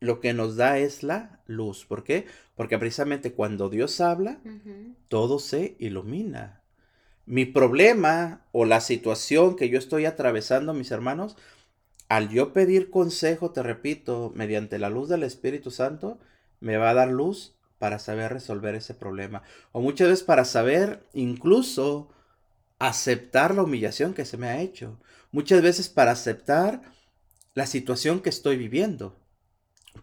[0.00, 1.86] lo que nos da es la luz.
[1.86, 2.26] ¿Por qué?
[2.54, 4.38] Porque precisamente cuando Dios habla,
[5.08, 6.60] todo se ilumina.
[7.24, 11.36] Mi problema o la situación que yo estoy atravesando, mis hermanos,
[12.08, 16.18] al yo pedir consejo, te repito, mediante la luz del Espíritu Santo,
[16.60, 19.42] me va a dar luz para saber resolver ese problema.
[19.72, 22.10] O muchas veces para saber incluso
[22.78, 24.98] aceptar la humillación que se me ha hecho.
[25.30, 26.82] Muchas veces para aceptar
[27.54, 29.16] la situación que estoy viviendo.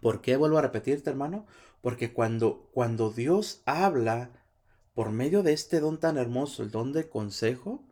[0.00, 1.46] ¿Por qué vuelvo a repetirte, hermano?
[1.80, 4.30] Porque cuando, cuando Dios habla
[4.94, 7.84] por medio de este don tan hermoso, el don de consejo,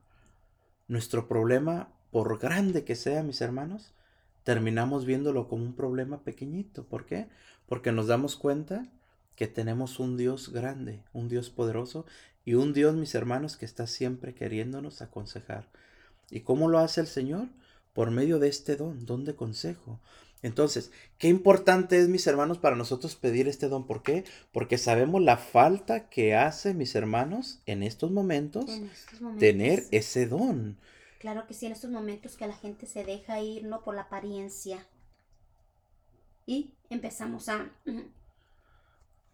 [0.88, 3.94] nuestro problema, por grande que sea, mis hermanos,
[4.42, 6.84] terminamos viéndolo como un problema pequeñito.
[6.84, 7.28] ¿Por qué?
[7.66, 8.86] Porque nos damos cuenta
[9.36, 12.06] que tenemos un Dios grande, un Dios poderoso
[12.44, 15.68] y un Dios, mis hermanos, que está siempre queriéndonos aconsejar.
[16.30, 17.48] ¿Y cómo lo hace el Señor?
[17.92, 20.00] Por medio de este don, don de consejo.
[20.42, 23.86] Entonces, qué importante es, mis hermanos, para nosotros pedir este don.
[23.86, 24.24] ¿Por qué?
[24.52, 28.66] Porque sabemos la falta que hace, mis hermanos, en estos momentos,
[29.38, 30.76] tener ese don.
[31.18, 33.82] Claro que sí, en estos momentos que la gente se deja ir, ¿no?
[33.82, 34.86] Por la apariencia.
[36.44, 37.70] y empezamos a,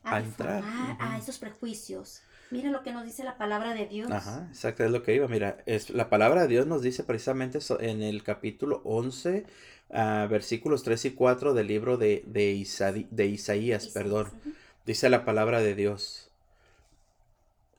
[0.04, 0.62] a, A entrar,
[0.98, 2.22] a esos prejuicios.
[2.50, 4.10] Mira lo que nos dice la palabra de Dios.
[4.10, 5.28] Ajá, exacto, es lo que iba.
[5.28, 9.46] Mira, es, la palabra de Dios nos dice precisamente en el capítulo 11,
[9.92, 14.28] ah, versículos 3 y 4 del libro de, de, Isadi- de Isaías, Isaías, perdón.
[14.84, 16.30] Dice la palabra de Dios.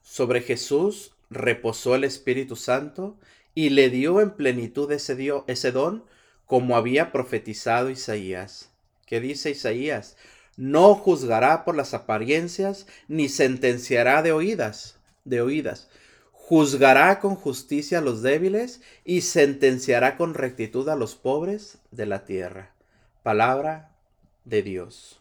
[0.02, 3.16] Sobre Jesús reposó el Espíritu Santo
[3.54, 6.04] y le dio en plenitud ese, dio, ese don
[6.46, 8.70] como había profetizado Isaías.
[9.06, 10.16] ¿Qué dice Isaías?
[10.56, 15.88] No juzgará por las apariencias ni sentenciará de oídas, de oídas.
[16.32, 22.24] Juzgará con justicia a los débiles y sentenciará con rectitud a los pobres de la
[22.24, 22.74] tierra.
[23.22, 23.96] Palabra
[24.44, 25.20] de Dios.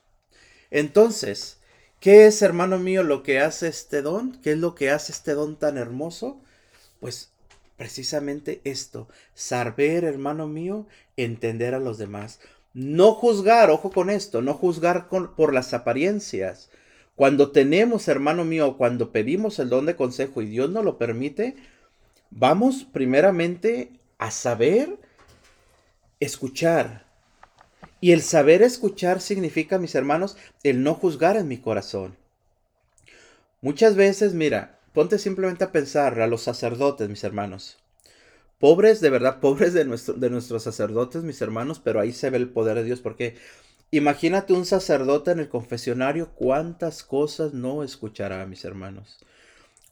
[0.70, 1.60] Entonces,
[2.00, 4.42] ¿qué es, hermano mío, lo que hace este don?
[4.42, 6.42] ¿Qué es lo que hace este don tan hermoso?
[7.00, 7.32] Pues
[7.78, 12.40] precisamente esto, saber, hermano mío, entender a los demás.
[12.74, 16.70] No juzgar, ojo con esto, no juzgar por las apariencias.
[17.16, 21.56] Cuando tenemos, hermano mío, cuando pedimos el don de consejo y Dios nos lo permite,
[22.30, 24.98] vamos primeramente a saber
[26.20, 27.06] escuchar.
[28.00, 32.16] Y el saber escuchar significa, mis hermanos, el no juzgar en mi corazón.
[33.62, 37.81] Muchas veces, mira, ponte simplemente a pensar a los sacerdotes, mis hermanos.
[38.62, 42.48] Pobres, de verdad, pobres de, de nuestros sacerdotes, mis hermanos, pero ahí se ve el
[42.50, 43.36] poder de Dios, porque
[43.92, 49.20] imagínate un sacerdote en el confesionario, cuántas cosas no escuchará, mis hermanos.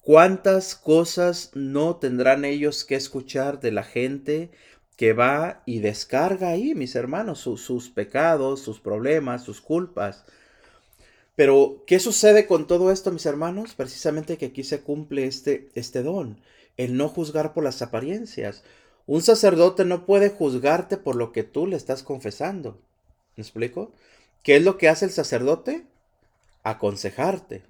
[0.02, 4.52] ¿Cuántas cosas no tendrán ellos que escuchar de la gente
[4.98, 10.26] que va y descarga ahí, mis hermanos, su- sus pecados, sus problemas, sus culpas?
[11.36, 13.74] Pero, ¿qué sucede con todo esto, mis hermanos?
[13.74, 16.40] Precisamente que aquí se cumple este, este don,
[16.80, 18.64] el no juzgar por las apariencias.
[19.06, 22.80] Un sacerdote no puede juzgarte por lo que tú le estás confesando.
[23.36, 23.92] ¿Me explico?
[24.44, 25.84] ¿Qué es lo que hace el sacerdote?
[26.64, 27.64] Aconsejarte.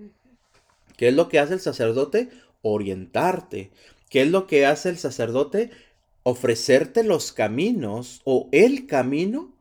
[0.96, 2.30] ¿Qué es lo que hace el sacerdote?
[2.62, 3.72] Orientarte.
[4.12, 5.72] ¿Qué es lo que hace el sacerdote?
[6.22, 9.52] Ofrecerte los caminos o el camino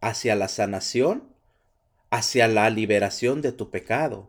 [0.00, 1.24] hacia la sanación,
[2.10, 4.28] hacia la liberación de tu pecado.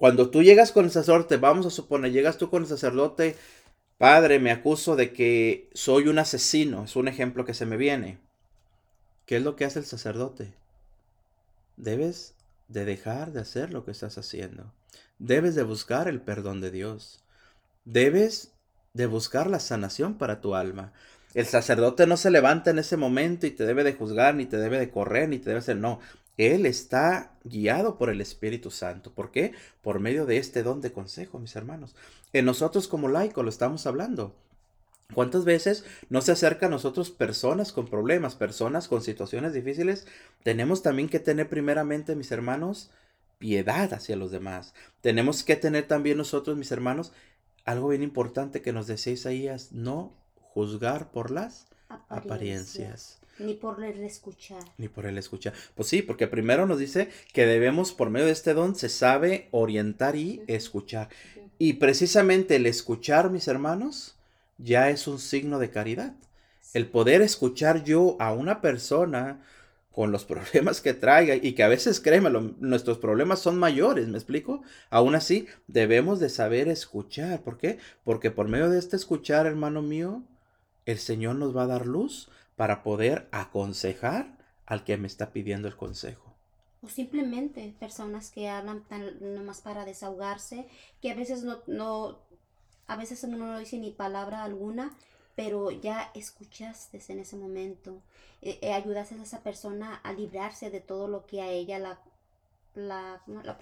[0.00, 3.36] Cuando tú llegas con el sacerdote, vamos a suponer, llegas tú con el sacerdote,
[3.98, 8.18] padre, me acuso de que soy un asesino, es un ejemplo que se me viene.
[9.26, 10.54] ¿Qué es lo que hace el sacerdote?
[11.76, 12.32] Debes
[12.68, 14.72] de dejar de hacer lo que estás haciendo.
[15.18, 17.22] Debes de buscar el perdón de Dios.
[17.84, 18.52] Debes
[18.94, 20.94] de buscar la sanación para tu alma.
[21.34, 24.56] El sacerdote no se levanta en ese momento y te debe de juzgar, ni te
[24.56, 26.00] debe de correr, ni te debe hacer, no.
[26.36, 29.12] Él está guiado por el Espíritu Santo.
[29.12, 29.52] ¿Por qué?
[29.82, 31.94] Por medio de este don de consejo, mis hermanos.
[32.32, 34.34] En nosotros como laicos lo estamos hablando.
[35.14, 40.06] ¿Cuántas veces no se acerca a nosotros personas con problemas, personas con situaciones difíciles?
[40.44, 42.90] Tenemos también que tener primeramente, mis hermanos,
[43.38, 44.74] piedad hacia los demás.
[45.00, 47.12] Tenemos que tener también nosotros, mis hermanos,
[47.64, 51.66] algo bien importante que nos decía Isaías, no juzgar por las
[52.08, 53.19] apariencias.
[53.40, 54.62] Ni por el escuchar.
[54.76, 55.54] Ni por el escuchar.
[55.74, 59.48] Pues sí, porque primero nos dice que debemos, por medio de este don, se sabe
[59.50, 61.08] orientar y escuchar.
[61.58, 64.16] Y precisamente el escuchar, mis hermanos,
[64.58, 66.14] ya es un signo de caridad.
[66.74, 69.42] El poder escuchar yo a una persona
[69.90, 74.18] con los problemas que traiga y que a veces, créemelo, nuestros problemas son mayores, ¿me
[74.18, 74.62] explico?
[74.90, 77.42] Aún así, debemos de saber escuchar.
[77.42, 77.78] ¿Por qué?
[78.04, 80.22] Porque por medio de este escuchar, hermano mío,
[80.86, 82.28] el Señor nos va a dar luz
[82.60, 86.36] para poder aconsejar al que me está pidiendo el consejo.
[86.82, 90.66] O simplemente personas que hablan tan nomás para desahogarse,
[91.00, 92.18] que a veces no, no,
[92.86, 94.94] a veces uno no dice ni palabra alguna,
[95.34, 98.02] pero ya escuchaste en ese momento.
[98.42, 101.98] Eh, eh, ayudaste a esa persona a librarse de todo lo que a ella la,
[102.74, 103.58] la, la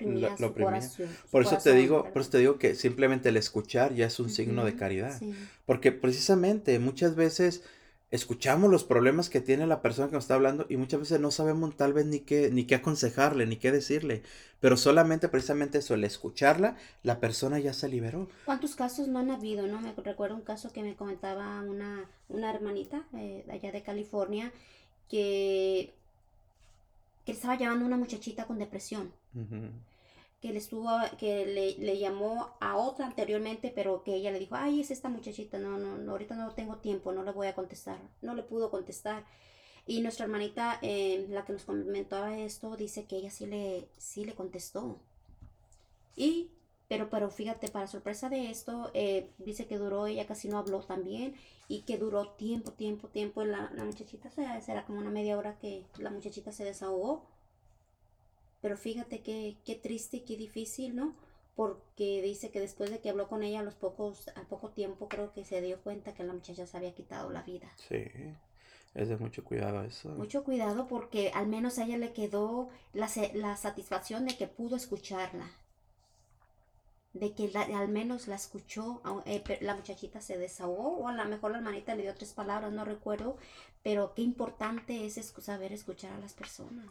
[0.52, 1.06] corazón.
[1.06, 2.12] su Por eso te digo, perdón.
[2.14, 5.16] por eso te digo que simplemente el escuchar ya es un signo de caridad.
[5.16, 5.36] sí.
[5.66, 7.62] Porque precisamente muchas veces
[8.10, 11.30] escuchamos los problemas que tiene la persona que nos está hablando y muchas veces no
[11.30, 14.22] sabemos tal vez ni qué, ni qué aconsejarle, ni qué decirle.
[14.60, 18.28] Pero solamente precisamente eso, el escucharla, la persona ya se liberó.
[18.44, 19.66] ¿Cuántos casos no han habido?
[19.66, 24.52] No me recuerdo un caso que me comentaba una, una hermanita eh, allá de California
[25.08, 25.92] que,
[27.26, 29.12] que estaba llevando una muchachita con depresión.
[29.34, 29.68] Ujú.
[30.40, 34.54] Que le estuvo, que le, le llamó a otra anteriormente, pero que ella le dijo,
[34.56, 37.54] ay, es esta muchachita, no, no, no, ahorita no tengo tiempo, no le voy a
[37.54, 39.24] contestar, no le pudo contestar.
[39.86, 44.24] Y nuestra hermanita, eh, la que nos comentaba esto, dice que ella sí le, sí
[44.24, 45.00] le contestó.
[46.16, 46.50] Y
[46.88, 50.80] Pero, pero fíjate, para sorpresa de esto, eh, dice que duró, ella casi no habló
[50.82, 51.34] también
[51.68, 53.44] y que duró tiempo, tiempo, tiempo.
[53.44, 57.26] La, la muchachita, será, será como una media hora que la muchachita se desahogó.
[58.68, 61.14] Pero fíjate qué, qué triste y qué difícil, ¿no?
[61.56, 65.08] Porque dice que después de que habló con ella, a los pocos, al poco tiempo
[65.08, 67.72] creo que se dio cuenta que la muchacha se había quitado la vida.
[67.88, 68.04] Sí,
[68.94, 70.10] es de mucho cuidado eso.
[70.10, 74.76] Mucho cuidado porque al menos a ella le quedó la, la satisfacción de que pudo
[74.76, 75.50] escucharla
[77.14, 81.52] de que al menos la escuchó, eh, la muchachita se desahogó o a lo mejor
[81.52, 83.38] la hermanita le dio tres palabras, no recuerdo,
[83.82, 86.84] pero qué importante es saber escuchar a las personas.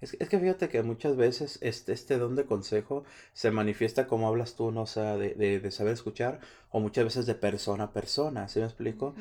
[0.00, 3.04] Es, es, que fíjate que muchas veces este, este don de consejo
[3.34, 4.82] se manifiesta como hablas tú, ¿no?
[4.82, 8.66] O sea, de, de, saber escuchar o muchas veces de persona a persona, ¿sí me
[8.66, 9.14] explico?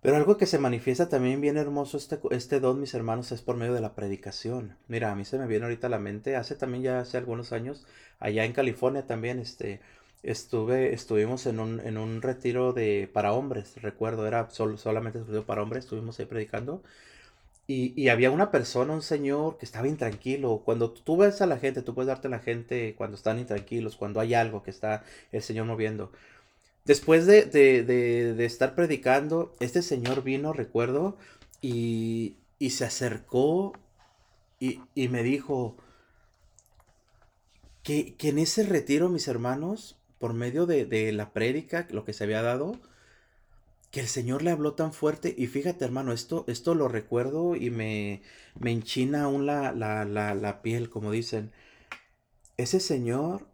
[0.00, 3.56] Pero algo que se manifiesta también bien hermoso este, este don, mis hermanos, es por
[3.56, 4.76] medio de la predicación.
[4.86, 7.52] Mira, a mí se me viene ahorita a la mente, hace también ya hace algunos
[7.52, 7.84] años,
[8.20, 9.80] allá en California también, este,
[10.22, 15.84] estuve, estuvimos en un, en un retiro de, para hombres, recuerdo, era solamente para hombres,
[15.84, 16.82] estuvimos ahí predicando.
[17.66, 20.62] Y, y, había una persona, un señor que estaba intranquilo.
[20.64, 23.96] Cuando tú ves a la gente, tú puedes darte a la gente cuando están intranquilos,
[23.96, 26.10] cuando hay algo que está el Señor moviendo.
[26.84, 31.18] Después de, estar predicando, este señor vino, recuerdo,
[31.60, 32.36] y,
[32.70, 33.74] se acercó
[34.58, 35.76] y, me dijo
[37.82, 42.40] que, en ese retiro, mis hermanos, por medio de, la prédica, lo que se había
[42.40, 42.80] dado,
[43.90, 45.34] que el Señor le habló tan fuerte.
[45.36, 48.22] Y fíjate, hermano, esto, esto lo recuerdo y me,
[48.58, 51.52] me enchina aún la, la, la piel, como dicen.
[52.56, 53.46] Ese Señor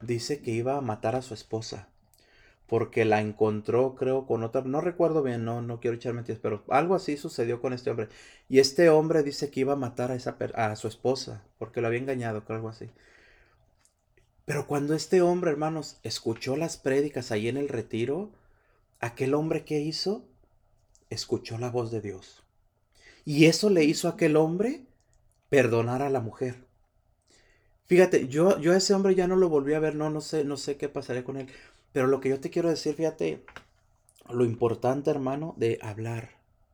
[0.00, 1.88] dice que iba a matar a su esposa
[2.66, 6.64] porque la encontró, creo, con otra, no recuerdo bien, no, no quiero echar mentiras, pero
[6.68, 8.08] algo así sucedió con este hombre.
[8.48, 11.86] Y este hombre dice que iba a matar a, esa, a su esposa, porque lo
[11.86, 12.90] había engañado, creo, algo así.
[14.44, 18.30] Pero cuando este hombre, hermanos, escuchó las prédicas ahí en el retiro,
[19.00, 20.24] aquel hombre que hizo,
[21.10, 22.42] escuchó la voz de Dios.
[23.24, 24.86] Y eso le hizo a aquel hombre
[25.48, 26.66] perdonar a la mujer.
[27.86, 30.44] Fíjate, yo, yo a ese hombre ya no lo volví a ver, no, no sé,
[30.44, 31.48] no sé qué pasaría con él.
[31.96, 33.42] Pero lo que yo te quiero decir, fíjate,
[34.28, 36.28] lo importante, hermano, de hablar,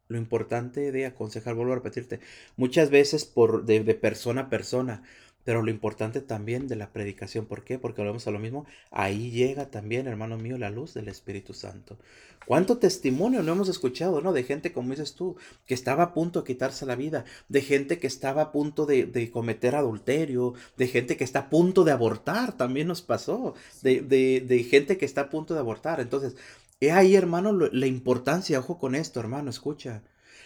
[0.08, 2.18] lo importante de aconsejar, vuelvo a repetirte,
[2.56, 5.04] muchas veces por de, de persona a persona,
[5.44, 7.78] pero lo importante también de la predicación, ¿por qué?
[7.78, 11.98] Porque hablamos a lo mismo, ahí llega también, hermano mío, la luz del Espíritu Santo.
[12.46, 14.32] ¿Cuánto testimonio no hemos escuchado, no?
[14.32, 17.98] De gente, como dices tú, que estaba a punto de quitarse la vida, de gente
[17.98, 22.56] que estaba a punto de, cometer adulterio, de gente que está a punto de abortar,
[22.56, 26.00] también nos pasó, de, de, gente que está a punto de abortar.
[26.00, 26.36] Entonces,
[26.80, 30.02] he ahí, hermano, la importancia, ojo con esto, hermano, escucha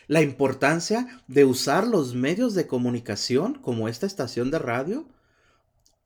[0.09, 5.07] la importancia de usar los medios de comunicación como esta estación de radio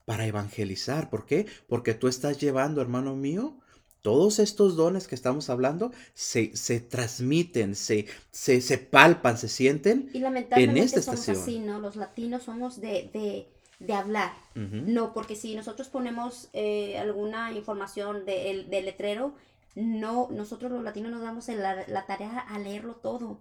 [0.05, 1.09] para evangelizar.
[1.09, 1.45] ¿Por qué?
[1.67, 3.57] Porque tú estás llevando, hermano mío,
[4.01, 10.09] todos estos dones que estamos hablando se, se transmiten, se, se, se, palpan, se sienten
[10.13, 11.43] y en esta somos estación.
[11.43, 11.79] Así, ¿no?
[11.79, 13.47] Los latinos somos de, de,
[13.79, 14.33] de hablar.
[14.55, 19.35] No, porque si nosotros ponemos eh, alguna información del de, letrero,
[19.75, 23.39] no, nosotros los latinos nos damos la, la tarea a leerlo todo.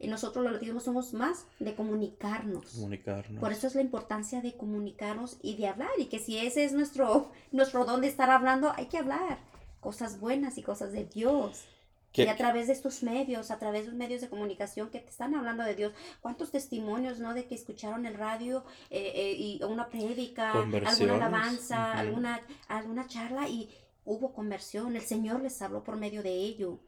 [0.00, 2.64] Y nosotros los latinos somos más de comunicarnos.
[2.72, 3.38] Comunicarnos.
[3.38, 5.90] Por eso es la importancia de comunicarnos y de hablar.
[5.98, 9.38] Y que si ese es nuestro, nuestro don de estar hablando, hay que hablar
[9.80, 11.66] cosas buenas y cosas de Dios.
[12.12, 15.10] Y a través de estos medios, a través de los medios de comunicación que te
[15.10, 17.34] están hablando de Dios, cuántos testimonios, ¿no?
[17.34, 23.48] De que escucharon el radio eh, eh, y una prédica, alguna alabanza, alguna, alguna charla
[23.48, 23.70] y
[24.04, 24.96] hubo conversión.
[24.96, 26.80] El Señor les habló por medio de ello.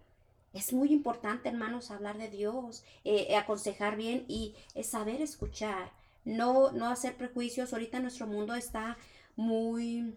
[0.53, 5.93] Es muy importante, hermanos, hablar de Dios, eh, eh, aconsejar bien y saber escuchar,
[6.25, 7.73] no, no hacer prejuicios.
[7.73, 8.99] Ahorita nuestro mundo está
[9.35, 10.15] muy,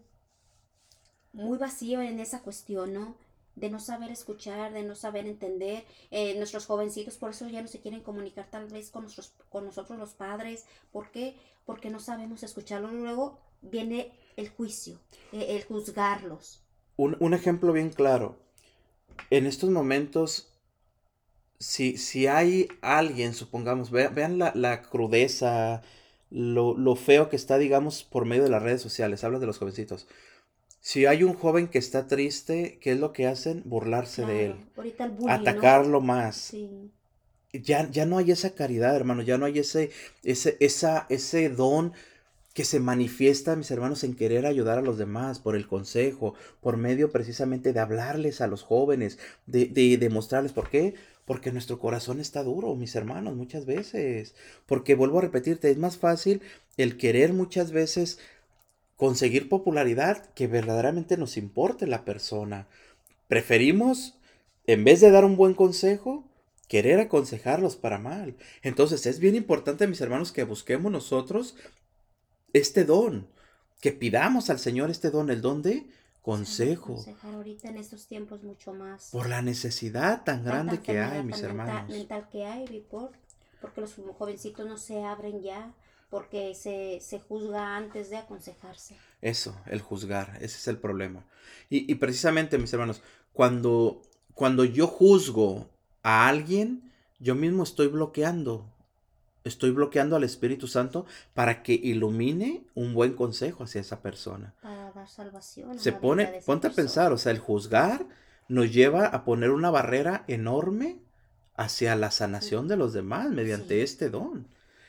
[1.31, 3.15] muy vacío en esa cuestión, ¿no?
[3.55, 5.85] De no saber escuchar, de no saber entender.
[6.11, 9.63] Eh, nuestros jovencitos por eso ya no se quieren comunicar tal vez con, nuestros, con
[9.63, 10.65] nosotros los padres.
[10.91, 11.37] ¿Por qué?
[11.65, 12.91] Porque no sabemos escucharlo.
[12.91, 14.99] Luego viene el juicio,
[15.31, 16.61] el juzgarlos.
[16.97, 18.44] Un, un ejemplo bien claro
[19.29, 20.49] en estos momentos,
[21.59, 25.81] si, si hay alguien, supongamos, vean, la, crudeza,
[26.29, 30.07] lo, feo que está, digamos, por medio de las redes sociales, hablas de los jovencitos.
[30.81, 33.63] Si hay un joven que está triste, ¿qué es lo que hacen?
[33.65, 34.55] Burlarse de él.
[35.27, 36.53] atacarlo más.
[37.53, 39.89] Ya, ya no hay esa caridad, hermano, ya no hay ese,
[40.23, 41.93] ese, esa, ese don
[42.55, 46.77] que se manifiesta, mis hermanos, en querer ayudar a los demás por el consejo, por
[46.77, 50.95] medio precisamente de hablarles a los jóvenes, de, de demostrarles por qué.
[51.25, 54.35] Porque nuestro corazón está duro, mis hermanos, muchas veces.
[54.67, 56.41] Porque vuelvo a repetirte, es más fácil
[56.77, 58.19] el querer muchas veces
[58.95, 62.69] conseguir popularidad que verdaderamente nos importe la persona.
[63.27, 64.17] Preferimos,
[64.65, 66.23] en vez de dar un buen consejo,
[66.69, 68.37] querer aconsejarlos para mal.
[68.61, 71.57] Entonces es bien importante, mis hermanos, que busquemos nosotros
[72.55, 73.27] este don,
[73.81, 75.85] que pidamos al Señor este don, el don de
[76.21, 77.03] consejo.
[77.21, 79.09] ahorita en estos tiempos mucho más.
[79.11, 81.89] Por la necesidad tan grande que hay, mis hermanos.
[81.89, 83.11] Mental que hay, por,
[83.59, 85.73] porque los jovencitos no se abren ya,
[86.09, 88.95] porque se, se, juzga antes de aconsejarse.
[89.21, 91.25] Eso, el juzgar, ese es el problema.
[91.69, 93.01] Y, y precisamente, mis hermanos,
[93.33, 94.01] cuando,
[94.33, 95.67] cuando yo juzgo
[96.03, 98.71] a alguien, yo mismo estoy bloqueando
[99.45, 104.53] estoy bloqueando al Espíritu Santo para que ilumine un buen consejo hacia esa persona.
[104.61, 105.79] Para dar salvación.
[105.79, 108.05] Se pone, ponte a pensar, o sea, el juzgar
[108.49, 110.99] nos lleva a poner una barrera enorme
[111.55, 114.47] hacia la sanación de los demás mediante este don.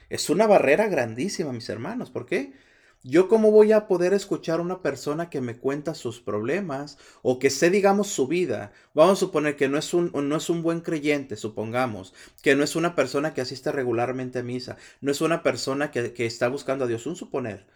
[0.08, 2.10] Es una barrera grandísima, mis hermanos.
[2.10, 2.52] ¿Por qué?
[3.02, 7.38] ¿Yo cómo voy a poder escuchar a una persona que me cuenta sus problemas o
[7.38, 8.72] que sé, digamos, su vida?
[8.94, 12.64] Vamos a suponer que no es un, no es un buen creyente, supongamos, que no
[12.64, 16.48] es una persona que asiste regularmente a misa, no es una persona que, que está
[16.48, 17.66] buscando a Dios, un suponer.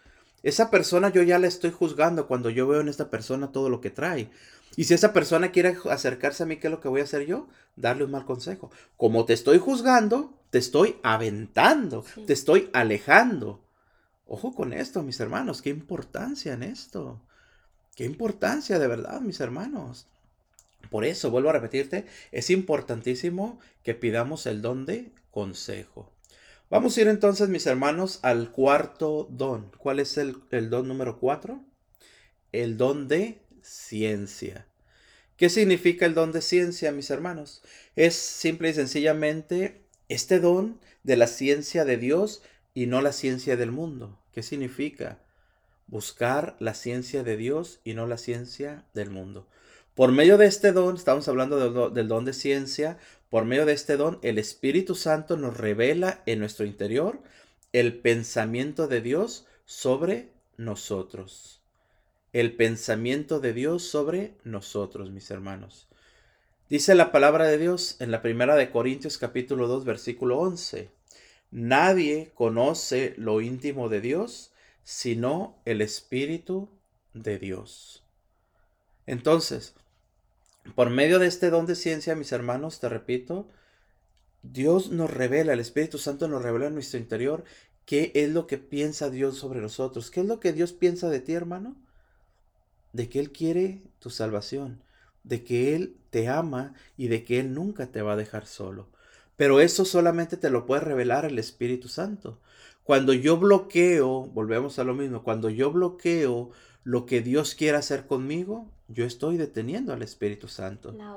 [0.43, 3.81] Esa persona yo ya la estoy juzgando cuando yo veo en esta persona todo lo
[3.81, 4.31] que trae.
[4.77, 7.27] Y si esa persona quiere acercarse a mí, ¿qué es lo que voy a hacer
[7.27, 7.49] yo?
[7.77, 8.71] Darle un mal consejo.
[8.97, 13.61] Como te estoy juzgando, te estoy aventando, te estoy alejando.
[14.33, 17.21] Ojo con esto, mis hermanos, qué importancia en esto.
[17.97, 20.07] Qué importancia de verdad, mis hermanos.
[20.89, 26.13] Por eso, vuelvo a repetirte, es importantísimo que pidamos el don de consejo.
[26.71, 29.73] Vamos a ir entonces, mis hermanos, al cuarto don.
[29.79, 31.65] ¿Cuál es el, el don número cuatro?
[32.53, 34.65] El don de ciencia.
[35.37, 37.63] ¿Qué significa el don de ciencia, mis hermanos?
[37.97, 42.43] Es simple y sencillamente este don de la ciencia de Dios
[42.75, 44.20] y no la ciencia del mundo.
[44.33, 45.19] ¿Qué significa?
[45.87, 49.49] Buscar la ciencia de Dios y no la ciencia del mundo.
[49.95, 53.97] Por medio de este don, estamos hablando del, don de ciencia, por medio de este
[53.97, 57.21] don, el Espíritu Santo nos revela en nuestro interior
[57.73, 61.63] el pensamiento de Dios sobre nosotros.
[62.33, 65.89] El pensamiento de Dios sobre nosotros, mis hermanos.
[66.69, 71.00] Dice la palabra de Dios en la primera de Corintios capítulo 2 versículo 11.
[71.51, 74.51] Nadie conoce lo íntimo de Dios
[74.83, 76.69] sino el Espíritu
[77.15, 78.03] de Dios.
[79.07, 79.75] Entonces,
[80.75, 83.49] por medio de este don de ciencia, mis hermanos, te repito,
[84.43, 87.45] Dios nos revela, el Espíritu Santo nos revela en nuestro interior
[87.85, 90.11] qué es lo que piensa Dios sobre nosotros.
[90.11, 91.77] ¿Qué es lo que Dios piensa de ti, hermano?
[92.93, 94.83] De que Él quiere tu salvación,
[95.25, 98.89] de que Él te ama y de que Él nunca te va a dejar solo.
[99.41, 102.39] Pero eso solamente te lo puede revelar el Espíritu Santo.
[102.83, 106.51] Cuando yo bloqueo, volvemos a lo mismo, cuando yo bloqueo
[106.85, 110.93] lo que Dios quiere hacer conmigo, yo estoy deteniendo al Espíritu Santo.
[110.93, 111.17] La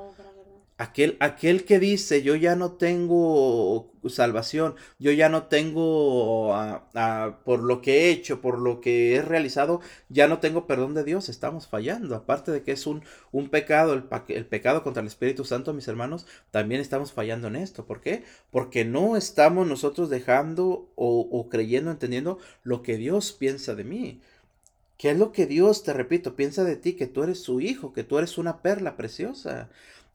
[0.83, 6.53] Aquel, aquel que dice, yo ya no tengo salvación, yo ya no tengo,
[7.45, 9.79] por lo que he hecho, por lo que he realizado,
[10.09, 12.15] ya no tengo perdón de Dios, estamos fallando.
[12.15, 15.87] Aparte de que es un, un pecado, el, el, pecado contra el Espíritu Santo, mis
[15.87, 17.85] hermanos, también estamos fallando en esto.
[17.85, 18.25] ¿Por qué?
[18.51, 24.19] Porque no estamos nosotros dejando o, o creyendo, entendiendo lo que Dios piensa de mí.
[24.97, 26.93] ¿Qué es lo que Dios, te repito, piensa de ti?
[26.93, 29.69] Que tú eres su hijo, que tú eres una perla preciosa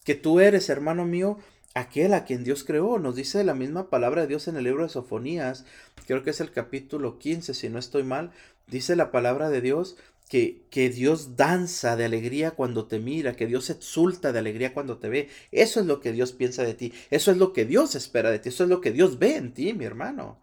[0.09, 1.37] que tú eres, hermano mío,
[1.75, 2.99] aquel a quien Dios creó.
[2.99, 5.67] Nos dice la misma palabra de Dios en el libro de Sofonías,
[6.07, 8.31] creo que es el capítulo 15, si no estoy mal,
[8.69, 9.99] dice la palabra de Dios
[10.31, 14.97] que, que, Dios danza de alegría cuando te mira, que Dios exulta de alegría cuando
[14.97, 15.29] te ve.
[15.53, 18.39] Eso es lo que Dios piensa de ti, eso es lo que Dios espera de
[18.39, 20.41] ti, eso es lo que Dios ve en ti, mi hermano.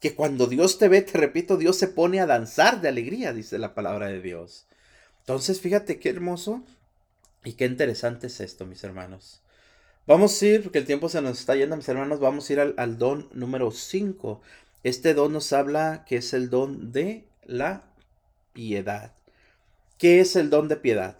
[0.00, 3.58] Que cuando Dios te ve, te repito, Dios se pone a danzar de alegría, dice
[3.58, 4.66] la palabra de Dios.
[5.20, 6.64] Entonces, fíjate qué hermoso
[7.44, 9.40] y qué interesante es esto, mis hermanos.
[10.06, 12.60] Vamos a ir, porque el tiempo se nos está yendo, mis hermanos, vamos a ir
[12.60, 14.40] al, don número 5.
[14.82, 17.84] Este don nos habla que es el don de la
[18.54, 19.12] piedad.
[19.98, 21.18] ¿Qué es el don de piedad?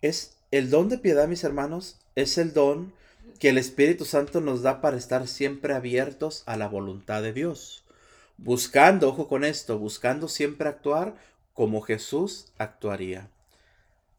[0.00, 2.92] Es el don de piedad, mis hermanos, es el don
[3.38, 7.84] que el Espíritu Santo nos da para estar siempre abiertos a la voluntad de Dios.
[8.38, 11.14] Buscando, ojo con esto, buscando siempre actuar
[11.52, 13.28] como Jesús actuaría.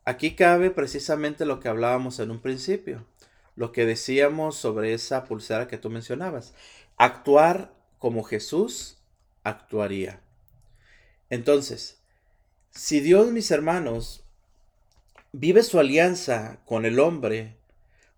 [0.05, 3.03] Aquí cabe precisamente lo que hablábamos en un principio,
[3.55, 6.53] lo que decíamos sobre esa pulsera que tú mencionabas.
[6.95, 8.97] Actuar como Jesús
[9.43, 10.21] actuaría.
[11.31, 11.99] Entonces,
[12.69, 14.23] si Dios, mis hermanos,
[15.31, 17.57] vive su alianza con el hombre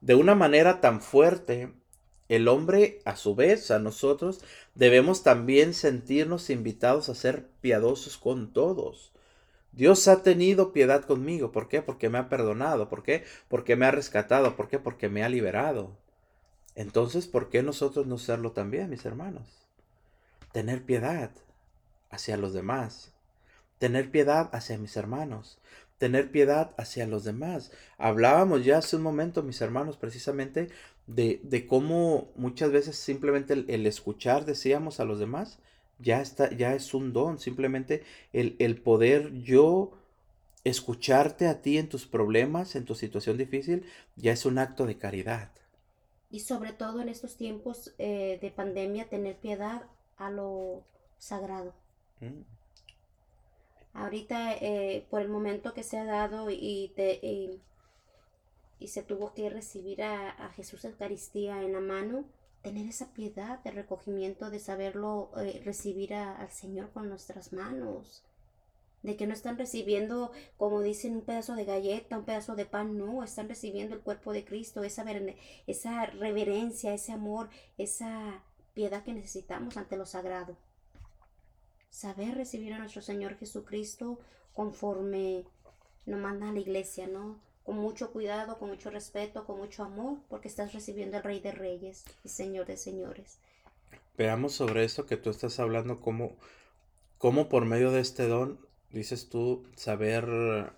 [0.01, 1.73] de una manera tan fuerte,
[2.27, 4.41] el hombre, a su vez, a nosotros,
[4.75, 9.13] debemos también sentirnos invitados a ser piadosos con todos.
[9.77, 11.51] Dios ha tenido piedad conmigo.
[11.51, 11.83] ¿Por qué?
[11.83, 12.89] Porque me ha perdonado.
[12.89, 13.23] ¿Por qué?
[13.47, 14.55] Porque me ha rescatado.
[14.55, 14.79] ¿Por qué?
[14.79, 15.95] Porque me ha liberado.
[16.73, 19.67] Entonces, ¿por qué nosotros no serlo también, mis hermanos?
[20.51, 21.29] Tener piedad
[22.09, 23.13] hacia los demás.
[23.77, 25.59] Tener piedad hacia mis hermanos.
[25.99, 27.71] Tener piedad hacia los demás.
[27.99, 30.69] Hablábamos ya hace un momento, mis hermanos, precisamente
[31.05, 35.59] de, de cómo muchas veces simplemente el escuchar, decíamos, a los demás,
[35.99, 39.97] ya está, ya es un don, simplemente el, el poder yo
[40.63, 43.85] escucharte a ti en tus problemas, en tu situación difícil,
[44.15, 45.51] ya es un acto de caridad.
[46.29, 49.83] Y sobre todo en estos tiempos eh, de pandemia, tener piedad
[50.17, 50.83] a lo
[51.17, 51.73] sagrado.
[52.19, 52.41] Mm.
[53.93, 59.49] Ahorita, eh, por el momento que se ha dado y, te, y, se tuvo que
[59.49, 62.25] recibir a, a Jesús Eucaristía en la mano,
[62.67, 68.25] tener esa piedad de recogimiento, de saberlo eh, recibir al Señor con nuestras manos,
[69.03, 72.97] de que no están recibiendo, como dicen, un pedazo de galleta, un pedazo de pan,
[72.97, 78.43] no, están recibiendo el cuerpo de Cristo, esa, reverencia, ese amor, esa
[78.73, 80.57] piedad que necesitamos ante lo sagrado.
[81.89, 84.19] Saber recibir a nuestro Señor Jesucristo
[84.51, 85.45] conforme
[86.05, 87.39] nos manda a la iglesia, ¿no?
[87.67, 91.51] Con mucho cuidado, con mucho respeto, con mucho amor, porque estás recibiendo al Rey de
[91.51, 93.39] Reyes y Señor de Señores.
[94.17, 96.37] Veamos sobre esto que tú estás hablando, cómo,
[97.17, 98.57] cómo por medio de este don,
[98.91, 100.71] dices tú, saber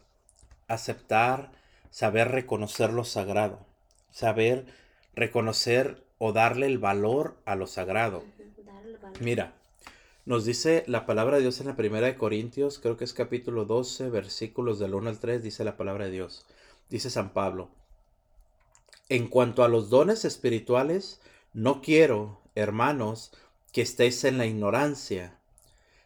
[0.67, 1.51] aceptar,
[1.91, 3.59] saber reconocer lo sagrado,
[4.09, 4.65] saber
[5.13, 8.23] reconocer o darle el valor a lo sagrado.
[9.19, 9.53] Mira,
[10.25, 13.65] nos dice la palabra de Dios en la primera de Corintios, creo que es capítulo
[13.65, 16.47] 12, versículos del 1 al 3, dice la palabra de Dios
[16.89, 17.69] dice San Pablo.
[19.07, 21.19] En cuanto a los dones espirituales,
[21.53, 23.31] no quiero, hermanos,
[23.71, 25.39] que estéis en la ignorancia.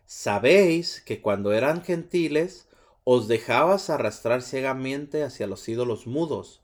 [0.06, 2.68] Sabéis que cuando eran gentiles,
[3.04, 6.62] os dejabas arrastrar ciegamente hacia los ídolos mudos.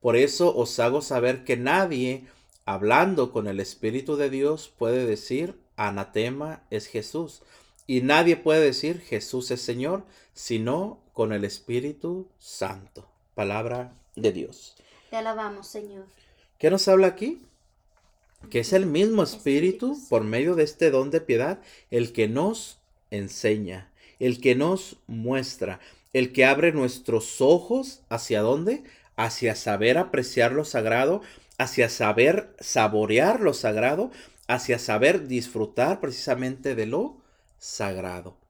[0.00, 2.26] Por eso os hago saber que nadie,
[2.64, 7.42] hablando con el Espíritu de Dios, puede decir, anatema es Jesús.
[7.86, 14.74] Y nadie puede decir, Jesús es Señor, sino con el Espíritu Santo palabra de Dios.
[15.10, 16.06] Te alabamos, Señor.
[16.58, 17.42] ¿Qué nos habla aquí?
[18.50, 21.60] Que es el mismo Espíritu, por medio de este don de piedad,
[21.90, 22.78] el que nos
[23.10, 25.80] enseña, el que nos muestra,
[26.12, 28.84] el que abre nuestros ojos hacia dónde?
[29.16, 31.22] Hacia saber apreciar lo sagrado,
[31.58, 34.10] hacia saber saborear lo sagrado,
[34.48, 37.16] hacia saber disfrutar precisamente de lo
[37.58, 38.41] sagrado.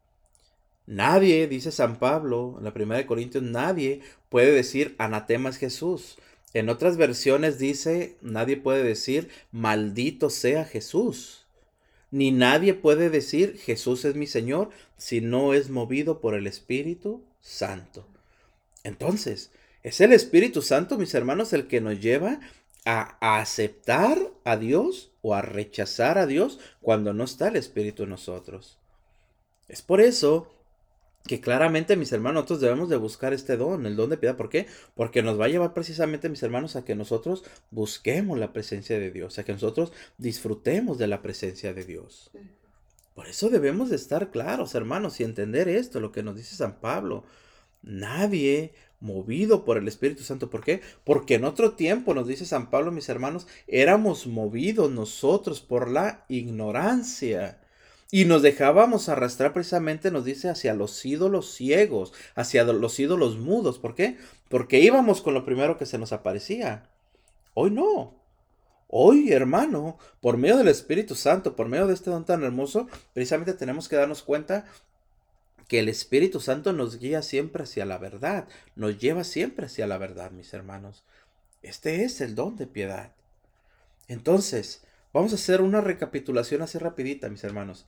[0.87, 6.19] Nadie, dice San Pablo en la primera de Corintios, nadie puede decir anatema es Jesús.
[6.55, 11.47] En otras versiones dice, nadie puede decir maldito sea Jesús.
[12.11, 17.23] Ni nadie puede decir Jesús es mi Señor si no es movido por el Espíritu
[17.41, 18.07] Santo.
[18.85, 19.51] Entonces,
[19.83, 22.41] es el Espíritu Santo, mis hermanos, el que nos lleva
[22.85, 28.03] a, a aceptar a Dios o a rechazar a Dios cuando no está el Espíritu
[28.03, 28.77] en nosotros.
[29.69, 30.53] Es por eso
[31.27, 34.37] que claramente, mis hermanos, nosotros debemos de buscar este don, el don de piedad.
[34.37, 34.67] ¿Por qué?
[34.95, 39.11] Porque nos va a llevar precisamente, mis hermanos, a que nosotros busquemos la presencia de
[39.11, 42.31] Dios, a que nosotros disfrutemos de la presencia de Dios.
[43.15, 46.81] Por eso debemos de estar claros, hermanos, y entender esto, lo que nos dice San
[46.81, 47.25] Pablo.
[47.83, 50.49] Nadie movido por el Espíritu Santo.
[50.49, 50.81] ¿Por qué?
[51.05, 56.25] Porque en otro tiempo, nos dice San Pablo, mis hermanos, éramos movidos nosotros por la
[56.29, 57.62] ignorancia.
[58.15, 63.79] Y nos dejábamos arrastrar precisamente, nos dice, hacia los ídolos ciegos, hacia los ídolos mudos.
[63.79, 64.19] ¿Por qué?
[64.51, 66.91] Porque íbamos con lo primero que se nos aparecía.
[67.55, 68.15] Hoy no.
[68.89, 73.55] Hoy, hermano, por medio del Espíritu Santo, por medio de este don tan hermoso, precisamente
[73.55, 74.67] tenemos que darnos cuenta
[75.67, 78.47] que el Espíritu Santo nos guía siempre hacia la verdad,
[78.77, 81.03] nos lleva siempre hacia la verdad, mis hermanos.
[81.63, 83.13] Este es el don de piedad.
[84.07, 84.83] Entonces,
[85.15, 87.87] vamos a hacer una recapitulación así rapidita, mis hermanos.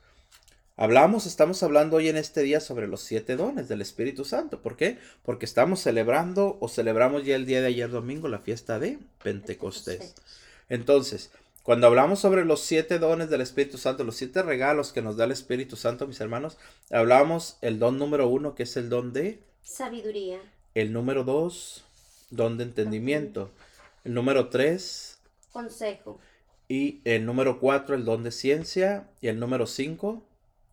[0.77, 4.61] Hablamos, estamos hablando hoy en este día sobre los siete dones del Espíritu Santo.
[4.61, 4.97] ¿Por qué?
[5.23, 10.15] Porque estamos celebrando o celebramos ya el día de ayer domingo la fiesta de Pentecostés.
[10.67, 11.31] Entonces,
[11.63, 15.23] cuando hablamos sobre los siete dones del Espíritu Santo, los siete regalos que nos da
[15.23, 16.57] el Espíritu Santo, mis hermanos,
[16.91, 20.41] hablamos el don número uno, que es el don de sabiduría.
[20.73, 21.85] El número dos,
[22.31, 23.49] don de entendimiento.
[24.03, 25.19] El número tres,
[25.53, 26.19] consejo.
[26.67, 29.07] Y el número cuatro, el don de ciencia.
[29.21, 30.21] Y el número cinco,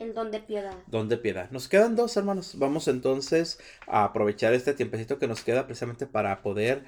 [0.03, 0.75] el don de piedad.
[0.87, 1.51] Don de piedad.
[1.51, 2.59] Nos quedan dos, hermanos.
[2.59, 6.85] Vamos entonces a aprovechar este tiempecito que nos queda precisamente para poder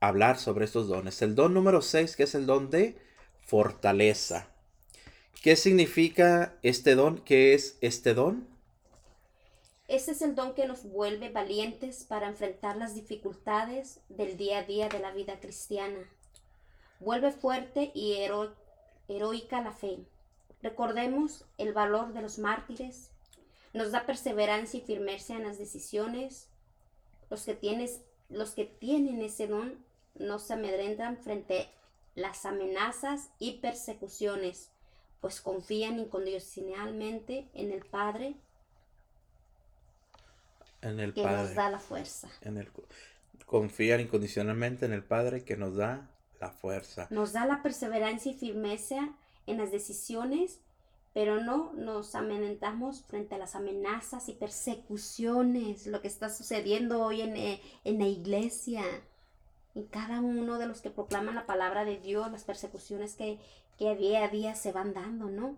[0.00, 1.20] hablar sobre estos dones.
[1.22, 2.96] El don número 6, que es el don de
[3.42, 4.48] fortaleza.
[5.42, 7.18] ¿Qué significa este don?
[7.18, 8.48] ¿Qué es este don?
[9.88, 14.62] Este es el don que nos vuelve valientes para enfrentar las dificultades del día a
[14.62, 16.08] día de la vida cristiana.
[17.00, 18.16] Vuelve fuerte y
[19.08, 19.98] heroica la fe.
[20.64, 23.10] Recordemos el valor de los mártires.
[23.74, 26.48] Nos da perseverancia y firmeza en las decisiones.
[27.28, 28.00] Los que, tienes,
[28.30, 29.84] los que tienen ese don
[30.14, 31.68] no se amedrentan frente a
[32.14, 34.70] las amenazas y persecuciones,
[35.20, 38.34] pues confían incondicionalmente en el Padre
[40.80, 41.42] en el que Padre.
[41.42, 42.30] nos da la fuerza.
[42.40, 42.70] En el,
[43.44, 46.10] confían incondicionalmente en el Padre que nos da
[46.40, 47.06] la fuerza.
[47.10, 49.14] Nos da la perseverancia y firmeza
[49.46, 50.60] en las decisiones,
[51.12, 57.20] pero no nos amenazamos frente a las amenazas y persecuciones, lo que está sucediendo hoy
[57.20, 58.82] en, eh, en la iglesia,
[59.74, 63.38] en cada uno de los que proclaman la palabra de Dios, las persecuciones que,
[63.78, 65.56] que día a día se van dando, ¿no?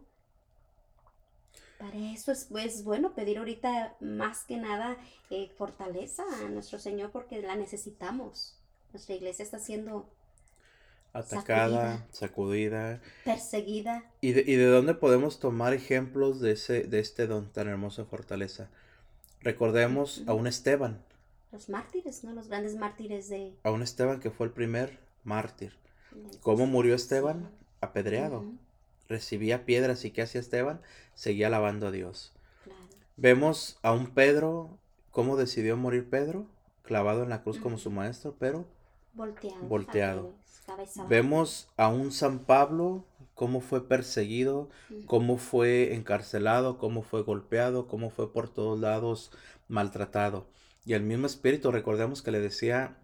[1.78, 4.96] Para eso es pues, bueno pedir ahorita más que nada
[5.28, 8.58] eh, fortaleza a nuestro Señor porque la necesitamos.
[8.92, 10.08] Nuestra iglesia está siendo
[11.18, 14.04] atacada, sacudida, perseguida.
[14.20, 18.02] ¿Y de, ¿Y de dónde podemos tomar ejemplos de, ese, de este don tan hermoso
[18.02, 18.68] de fortaleza?
[19.40, 21.02] Recordemos a un Esteban.
[21.52, 22.32] Los mártires, ¿no?
[22.32, 23.54] Los grandes mártires de...
[23.62, 25.72] A un Esteban que fue el primer mártir.
[26.42, 27.50] ¿Cómo murió Esteban?
[27.80, 28.44] Apedreado
[29.08, 30.80] recibía piedras y ¿qué hacía Esteban?
[31.14, 32.32] Seguía alabando a Dios.
[33.16, 34.78] Vemos a un Pedro,
[35.10, 36.46] ¿cómo decidió morir Pedro?
[36.82, 38.66] Clavado en la cruz como su maestro, pero
[39.14, 39.66] volteado.
[39.66, 40.32] volteado.
[41.08, 43.04] Vemos a un San Pablo,
[43.34, 44.70] cómo fue perseguido,
[45.06, 49.30] cómo fue encarcelado, cómo fue golpeado, cómo fue por todos lados
[49.68, 50.46] maltratado.
[50.84, 52.96] Y el mismo Espíritu, recordemos que le decía,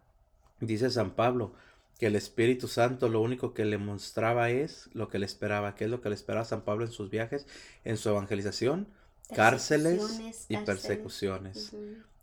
[0.60, 1.52] dice San Pablo,
[1.98, 5.84] que el Espíritu Santo lo único que le mostraba es lo que le esperaba, que
[5.84, 7.46] es lo que le esperaba San Pablo en sus viajes,
[7.84, 8.88] en su evangelización,
[9.34, 11.72] cárceles y persecuciones.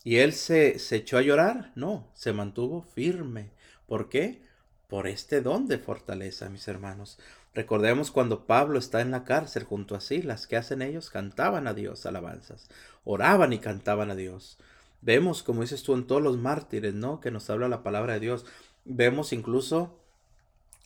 [0.04, 1.72] ¿Y él se, se echó a llorar?
[1.76, 3.52] No, se mantuvo firme.
[3.88, 4.42] ¿Por qué?
[4.90, 7.18] Por este don de fortaleza, mis hermanos.
[7.54, 11.10] Recordemos cuando Pablo está en la cárcel junto a Silas, ¿qué hacen ellos?
[11.10, 12.68] Cantaban a Dios alabanzas,
[13.06, 14.58] oraban y cantaban a Dios.
[15.02, 17.22] Vemos, como dices tú, en todos los mártires, ¿no?
[17.22, 18.46] Que nos habla la palabra de Dios.
[18.84, 19.98] Vemos incluso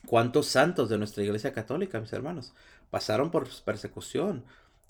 [0.06, 2.54] cuántos santos de nuestra iglesia católica, mis hermanos,
[2.92, 4.44] pasaron por persecución.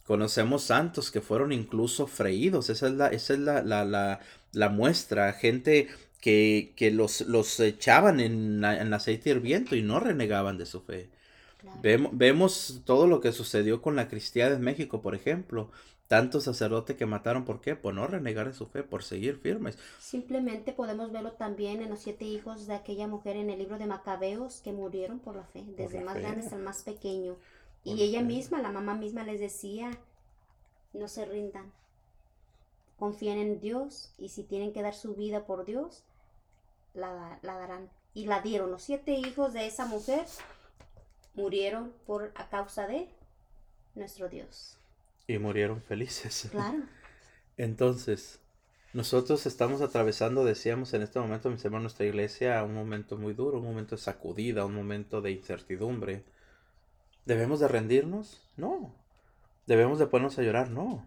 [0.06, 2.70] Conocemos santos que fueron incluso freídos.
[2.70, 4.20] Esa es la, esa es la,
[4.52, 5.32] la, muestra.
[5.32, 5.88] Gente
[6.24, 11.10] que, que los, los, echaban en, en, aceite hirviento y no renegaban de su fe.
[11.82, 15.70] Vemos, vemos todo lo que sucedió con la cristiana en México, por ejemplo
[16.08, 17.76] tanto sacerdote que mataron, ¿por qué?
[17.76, 19.80] Por no renegar de su fe, por seguir firmes.
[20.00, 23.88] Simplemente podemos verlo también en los siete hijos de aquella mujer en el libro de
[23.88, 27.36] Macabeos que murieron por la fe, desde el más grande hasta el más pequeño.
[27.84, 29.92] y ella misma, la mamá misma les decía,
[30.94, 31.72] no se rindan,
[33.00, 36.04] confíen en Dios y si tienen que dar su vida por Dios,
[36.94, 37.90] la, la darán.
[38.14, 38.72] Y la dieron.
[38.72, 40.26] Los siete hijos de esa mujer
[41.34, 43.10] murieron por a causa de
[43.96, 44.78] nuestro Dios.
[45.28, 46.50] Y murieron felices.
[46.52, 46.84] Claro.
[47.58, 48.40] Entonces,
[48.94, 53.60] nosotros estamos atravesando, decíamos en este momento, mis hermanos, nuestra iglesia, un momento muy duro,
[53.60, 56.24] un momento de sacudida, un momento de incertidumbre.
[57.26, 58.42] ¿Debemos de rendirnos?
[58.58, 58.94] No.
[59.66, 60.70] ¿Debemos de ponernos a llorar?
[60.70, 61.06] No.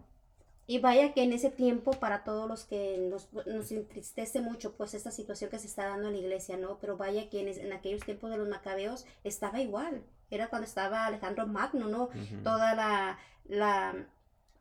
[0.69, 4.93] Y vaya que en ese tiempo, para todos los que nos, nos, entristece mucho, pues
[4.93, 6.77] esta situación que se está dando en la iglesia, ¿no?
[6.81, 10.03] Pero vaya que en, aquellos tiempos de los macabeos estaba igual.
[10.29, 12.09] Era cuando estaba Alejandro Magno, ¿no?
[12.43, 13.95] Toda la, la,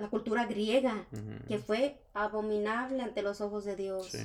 [0.09, 1.09] cultura griega,
[1.49, 4.17] que fue abominable ante los ojos de Dios.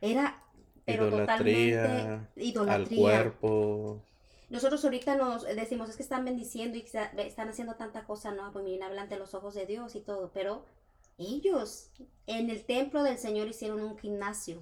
[0.00, 0.42] Era,
[0.86, 2.96] pero totalmente idolatría.
[2.96, 4.02] Al cuerpo.
[4.48, 6.86] Nosotros ahorita nos decimos, es que están bendiciendo y
[7.18, 8.46] están haciendo tanta cosa, ¿no?
[8.46, 10.64] Abominable ante los ojos de Dios y todo, pero
[11.18, 11.90] ellos
[12.26, 14.60] en el templo del Señor hicieron un gimnasio.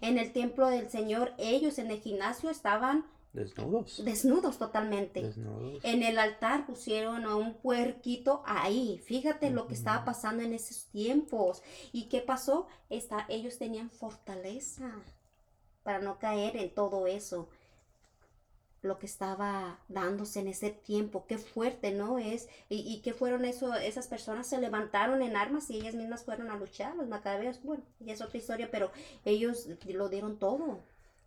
[0.00, 3.06] En el templo del Señor, ellos en el gimnasio estaban
[3.36, 4.02] Desnudos.
[4.02, 5.34] Desnudos totalmente.
[5.82, 8.98] En el altar pusieron a un puerquito ahí.
[9.04, 11.62] Fíjate lo que estaba pasando en esos tiempos.
[11.92, 12.66] ¿Y qué pasó?
[12.88, 14.90] Esta, ellos tenían fortaleza
[15.82, 17.50] para no caer en todo eso.
[18.82, 21.26] Lo que estaba dándose en ese tiempo.
[21.26, 22.18] Qué fuerte, ¿no?
[22.18, 22.48] Es.
[22.68, 26.56] Y, qué fueron eso, esas personas se levantaron en armas y ellas mismas fueron a
[26.56, 26.94] luchar.
[26.94, 28.90] Los macabeos, bueno, y es otra historia, pero
[29.24, 30.80] ellos lo dieron todo.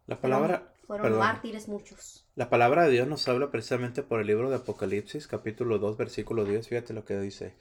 [0.07, 2.25] La palabra, fueron mártires muchos.
[2.35, 6.45] La palabra de Dios nos habla precisamente por el libro de Apocalipsis, capítulo 2, versículo
[6.45, 6.67] 10.
[6.67, 7.53] Fíjate lo que dice.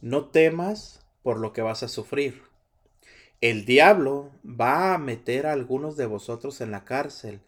[0.00, 2.42] No temas por lo que vas a sufrir.
[3.40, 7.40] El diablo va a meter a algunos de vosotros en la cárcel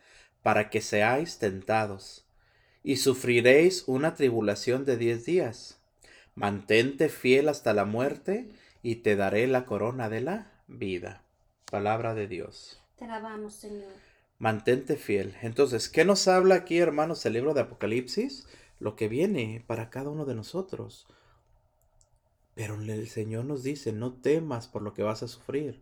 [0.43, 2.24] para que seáis tentados.
[2.82, 5.78] y sufriréis una tribulación de diez días.
[6.34, 8.51] Mantente fiel hasta la muerte
[8.82, 11.22] y te daré la corona de la vida.
[11.70, 12.80] Palabra de Dios.
[12.97, 13.93] Te alabamos, Señor.
[14.38, 15.36] Mantente fiel.
[15.43, 18.47] Entonces, ¿qué nos habla aquí, hermanos, el libro de Apocalipsis?
[18.78, 21.07] Lo que viene para cada uno de nosotros.
[22.55, 25.80] Pero el Señor nos dice, no temas por lo que vas a sufrir.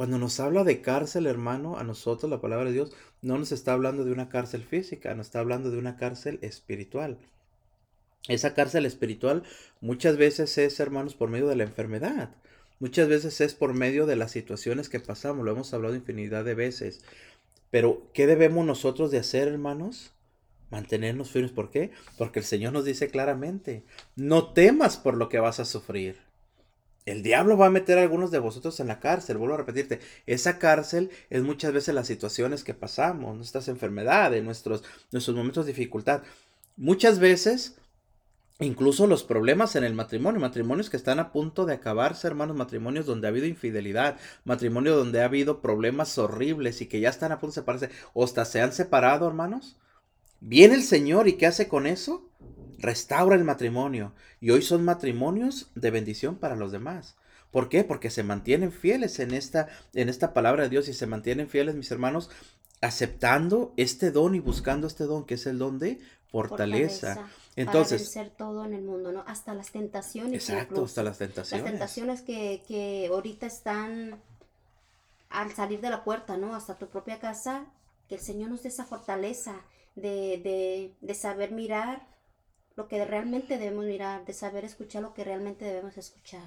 [0.00, 2.90] Cuando nos habla de cárcel, hermano, a nosotros la palabra de Dios
[3.20, 7.18] no nos está hablando de una cárcel física, nos está hablando de una cárcel espiritual.
[8.26, 9.42] Esa cárcel espiritual
[9.82, 12.30] muchas veces es, hermanos, por medio de la enfermedad.
[12.78, 16.54] Muchas veces es por medio de las situaciones que pasamos, lo hemos hablado infinidad de
[16.54, 17.02] veces.
[17.70, 20.14] Pero, ¿qué debemos nosotros de hacer, hermanos?
[20.70, 21.52] Mantenernos firmes.
[21.52, 21.90] ¿Por qué?
[22.16, 23.84] Porque el Señor nos dice claramente,
[24.16, 26.29] no temas por lo que vas a sufrir.
[27.06, 30.00] El diablo va a meter a algunos de vosotros en la cárcel, vuelvo a repetirte,
[30.26, 35.72] esa cárcel es muchas veces las situaciones que pasamos, nuestras enfermedades, nuestros, nuestros momentos de
[35.72, 36.22] dificultad.
[36.76, 37.76] Muchas veces,
[38.58, 43.06] incluso los problemas en el matrimonio, matrimonios que están a punto de acabarse, hermanos, matrimonios
[43.06, 47.40] donde ha habido infidelidad, matrimonios donde ha habido problemas horribles y que ya están a
[47.40, 49.78] punto de separarse, o hasta se han separado, hermanos.
[50.40, 52.29] Viene el Señor y ¿qué hace con eso?
[52.80, 54.12] Restaura el matrimonio.
[54.40, 57.16] Y hoy son matrimonios de bendición para los demás.
[57.50, 57.84] ¿Por qué?
[57.84, 61.74] Porque se mantienen fieles en esta, en esta palabra de Dios y se mantienen fieles,
[61.74, 62.30] mis hermanos,
[62.80, 67.28] aceptando este don y buscando este don, que es el don de fortaleza.
[67.56, 69.24] Entonces, para vencer todo en el mundo, ¿no?
[69.26, 70.48] Hasta las tentaciones.
[70.48, 71.64] Exacto, hasta las tentaciones.
[71.64, 74.20] Las tentaciones que, que ahorita están
[75.28, 76.54] al salir de la puerta, ¿no?
[76.54, 77.66] Hasta tu propia casa,
[78.08, 79.56] que el Señor nos dé esa fortaleza
[79.96, 82.06] de, de, de saber mirar
[82.76, 86.44] lo que realmente debemos mirar, de saber escuchar lo que realmente debemos escuchar.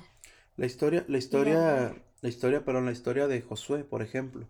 [0.57, 4.47] La historia, la historia, la historia, pero la historia de Josué, por ejemplo.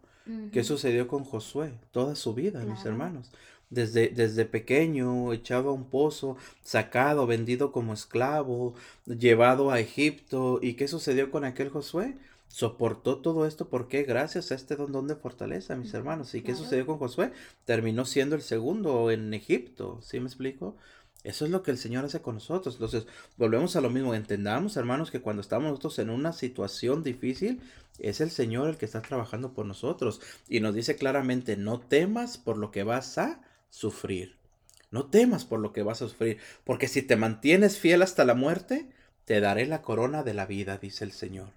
[0.54, 1.74] ¿Qué sucedió con Josué?
[1.92, 3.32] Toda su vida, mis hermanos.
[3.70, 8.74] Desde, desde pequeño, echado a un pozo, sacado, vendido como esclavo,
[9.06, 10.60] llevado a Egipto.
[10.62, 12.16] ¿Y qué sucedió con aquel Josué?
[12.48, 16.36] Soportó todo esto porque gracias a este don, de fortaleza, mis hermanos.
[16.36, 17.32] ¿Y qué sucedió con Josué?
[17.66, 20.78] Terminó siendo el segundo en Egipto, ¿sí me explico?
[21.24, 22.76] Eso es lo que el Señor hace con nosotros.
[22.76, 23.08] Entonces,
[23.38, 24.14] volvemos a lo mismo.
[24.14, 27.62] Entendamos, hermanos, que cuando estamos nosotros en una situación difícil,
[28.00, 30.20] es el Señor el que está trabajando por nosotros.
[30.50, 34.36] Y nos dice claramente, no temas por lo que vas a sufrir.
[34.92, 36.40] No temas por lo que vas a sufrir.
[36.66, 38.90] Porque si te mantienes fiel hasta la muerte,
[39.24, 41.52] te daré la corona de la vida, dice el Señor.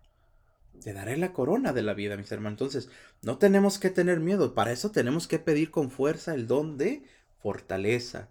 [0.81, 2.55] Te daré la corona de la vida, mis hermanos.
[2.61, 2.89] Entonces,
[3.23, 4.55] no tenemos que tener miedo.
[4.55, 7.03] Para eso tenemos que pedir con fuerza el don de
[7.41, 8.29] fortaleza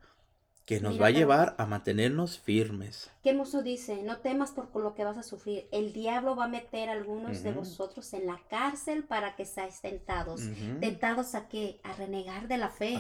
[0.66, 3.12] que nos va a llevar a mantenernos firmes.
[3.22, 4.02] ¿Qué hermoso dice?
[4.02, 5.68] No temas por lo que vas a sufrir.
[5.72, 9.80] El diablo va a meter a algunos de vosotros en la cárcel para que seáis
[9.82, 10.42] tentados.
[10.80, 11.80] ¿Tentados a qué?
[11.84, 12.98] A renegar de la fe.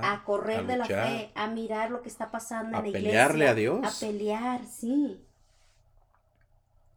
[0.00, 1.32] A, correr de la fe.
[1.34, 3.08] A mirar lo que está pasando en la iglesia.
[3.08, 3.84] A pelearle a Dios.
[3.84, 5.20] A pelear, sí.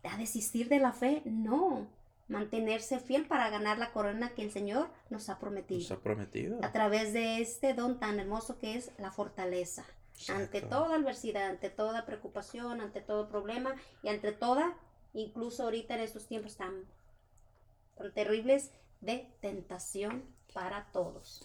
[0.04, 1.88] A desistir de la fe, no.
[2.28, 5.80] Mantenerse fiel para ganar la corona que el Señor nos ha prometido.
[5.80, 6.60] Nos ha prometido.
[6.62, 9.84] A través de este don tan hermoso que es la fortaleza.
[10.30, 14.78] Ante toda adversidad, ante toda preocupación, ante todo problema y ante toda,
[15.14, 16.86] incluso ahorita en estos tiempos tan,
[17.98, 21.42] tan terribles, de tentación para todos.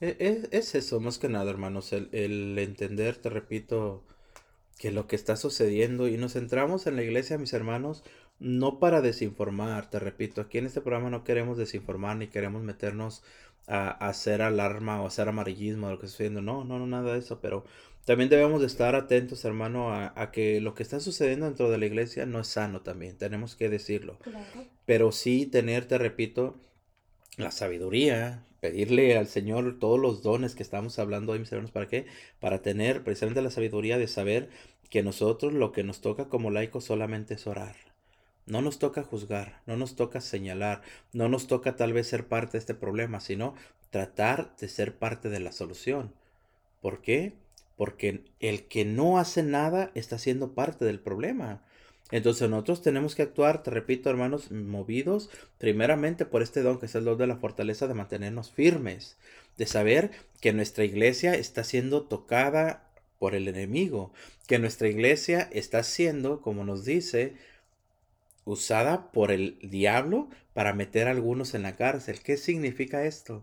[0.00, 4.04] E, e, es, eso, más que nada, hermanos, el, el, entender, te repito,
[4.78, 8.02] que lo que está sucediendo y nos centramos en la iglesia, mis hermanos,
[8.38, 13.22] no para desinformar, te repito, aquí en este programa no queremos desinformar ni queremos meternos
[13.66, 16.86] a, a hacer alarma o hacer amarillismo de lo que está sucediendo, no, no, no,
[16.86, 17.64] nada de eso, pero
[18.04, 21.86] también debemos de estar atentos, hermano, a, que lo que está sucediendo dentro de la
[21.86, 24.18] iglesia no es sano también, tenemos que decirlo.
[24.84, 26.56] Pero sí tener, te repito,
[27.38, 31.88] la sabiduría, pedirle al Señor todos los dones que estamos hablando hoy, mis hermanos, ¿para
[31.88, 32.06] qué?
[32.40, 34.50] Para tener precisamente la sabiduría de saber
[34.90, 37.76] que nosotros lo que nos toca como laicos solamente es orar.
[38.46, 40.82] No nos toca juzgar, no nos toca señalar,
[41.12, 43.54] no nos toca tal vez ser parte de este problema, sino
[43.90, 46.12] tratar de ser parte de la solución.
[46.82, 47.32] ¿Por qué?
[47.76, 51.62] Porque el que no hace nada está siendo parte del problema.
[52.10, 56.94] Entonces nosotros tenemos que actuar, te repito hermanos, movidos primeramente por este don que es
[56.94, 59.16] el don de la fortaleza de mantenernos firmes,
[59.56, 60.10] de saber
[60.40, 64.12] que nuestra iglesia está siendo tocada por el enemigo,
[64.46, 67.34] que nuestra iglesia está siendo, como nos dice,
[68.44, 72.20] usada por el diablo para meter a algunos en la cárcel.
[72.20, 73.42] ¿Qué significa esto?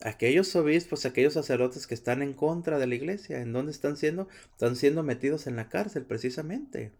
[0.00, 4.28] Aquellos obispos, aquellos sacerdotes que están en contra de la iglesia, ¿en dónde están siendo?
[4.52, 6.92] Están siendo metidos en la cárcel precisamente,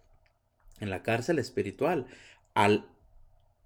[0.80, 2.06] en la cárcel espiritual.
[2.54, 2.86] Al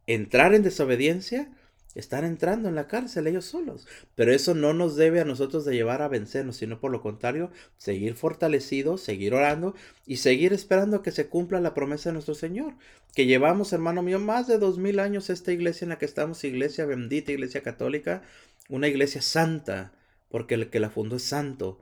[0.07, 1.51] entrar en desobediencia,
[1.95, 3.87] Están entrando en la cárcel ellos solos.
[4.15, 7.51] Pero eso no nos debe a nosotros de llevar a vencernos, sino por lo contrario,
[7.79, 9.75] seguir fortalecidos, seguir orando
[10.07, 12.75] y seguir esperando que se cumpla la promesa de nuestro Señor.
[13.15, 16.45] Que llevamos, hermano mío, más de dos mil años esta iglesia en la que estamos,
[16.45, 18.23] iglesia bendita, iglesia católica,
[18.71, 19.93] una iglesia santa,
[20.31, 21.81] porque el que la fundó es santo.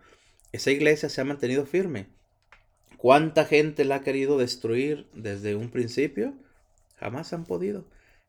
[0.53, 2.09] Esa iglesia se ha mantenido firme.
[2.97, 6.35] ¿Cuánta gente la ha querido destruir desde un principio?
[6.97, 7.85] Jamás han podido.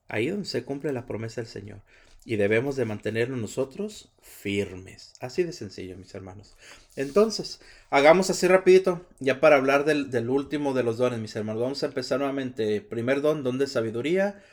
[0.08, 1.82] Ahí donde se cumple la promesa del Señor.
[2.26, 5.14] Y debemos de mantenernos nosotros firmes.
[5.22, 6.56] Así de sencillo, mis hermanos.
[6.96, 11.62] Entonces, hagamos así rapidito, ya para hablar del, del último de los dones, mis hermanos.
[11.62, 12.82] Vamos a empezar nuevamente.
[12.82, 14.44] Primer don, don de sabiduría.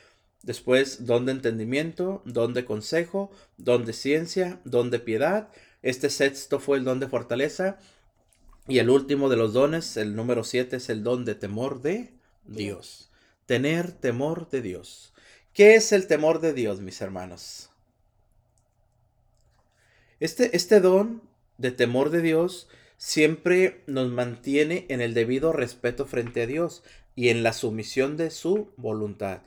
[0.43, 5.49] Después, don de entendimiento, don de consejo, don de ciencia, don de piedad.
[5.81, 7.79] Este sexto fue el don de fortaleza.
[8.67, 12.13] Y el último de los dones, el número siete, es el don de temor de
[12.45, 13.11] Dios.
[13.45, 15.13] Tener temor de Dios.
[15.53, 17.69] ¿Qué es el temor de Dios, mis hermanos?
[20.19, 21.21] Este, este don
[21.57, 22.67] de temor de Dios
[22.97, 26.83] siempre nos mantiene en el debido respeto frente a Dios
[27.15, 29.41] y en la sumisión de su voluntad,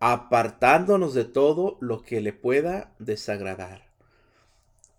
[0.00, 3.82] apartándonos de todo lo que le pueda desagradar.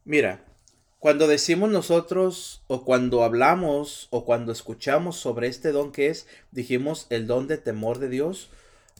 [0.05, 0.45] Mira,
[0.99, 7.07] cuando decimos nosotros o cuando hablamos o cuando escuchamos sobre este don que es, dijimos
[7.09, 8.49] el don de temor de Dios,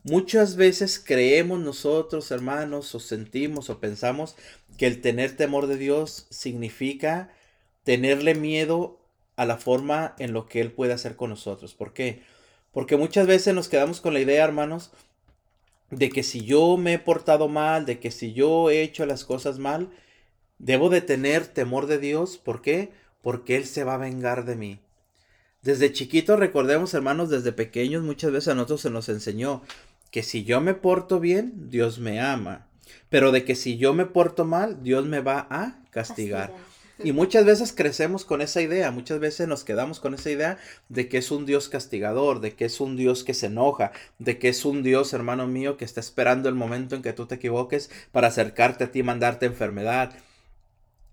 [0.04, 4.36] Muchas veces creemos nosotros, hermanos, o sentimos o pensamos
[4.78, 7.30] que el tener temor de Dios significa
[7.84, 8.99] tenerle miedo
[9.36, 11.76] a la forma en lo que Él puede hacer con nosotros.
[11.76, 12.24] ¿Por qué?
[12.72, 14.91] Porque muchas veces nos quedamos con la idea, hermanos,
[15.92, 19.26] de que si yo me he portado mal, de que si yo he hecho las
[19.26, 19.89] cosas mal,
[20.58, 22.38] debo de tener temor de Dios.
[22.38, 22.92] ¿Por qué?
[23.22, 24.80] Porque Él se va a vengar de mí.
[25.62, 29.62] Desde chiquitos, recordemos, hermanos, desde pequeños, muchas veces a nosotros se nos enseñó
[30.10, 32.68] que si yo me porto bien, Dios me ama.
[33.10, 36.52] Pero de que si yo me porto mal, Dios me va a castigar.
[37.04, 40.58] Y muchas veces crecemos con esa idea, muchas veces nos quedamos con esa idea
[40.89, 44.38] de que es un Dios castigador, de que es un Dios que se enoja, de
[44.38, 47.36] que es un Dios, hermano mío, que está esperando el momento en que tú te
[47.36, 50.14] equivoques para acercarte a ti y mandarte enfermedad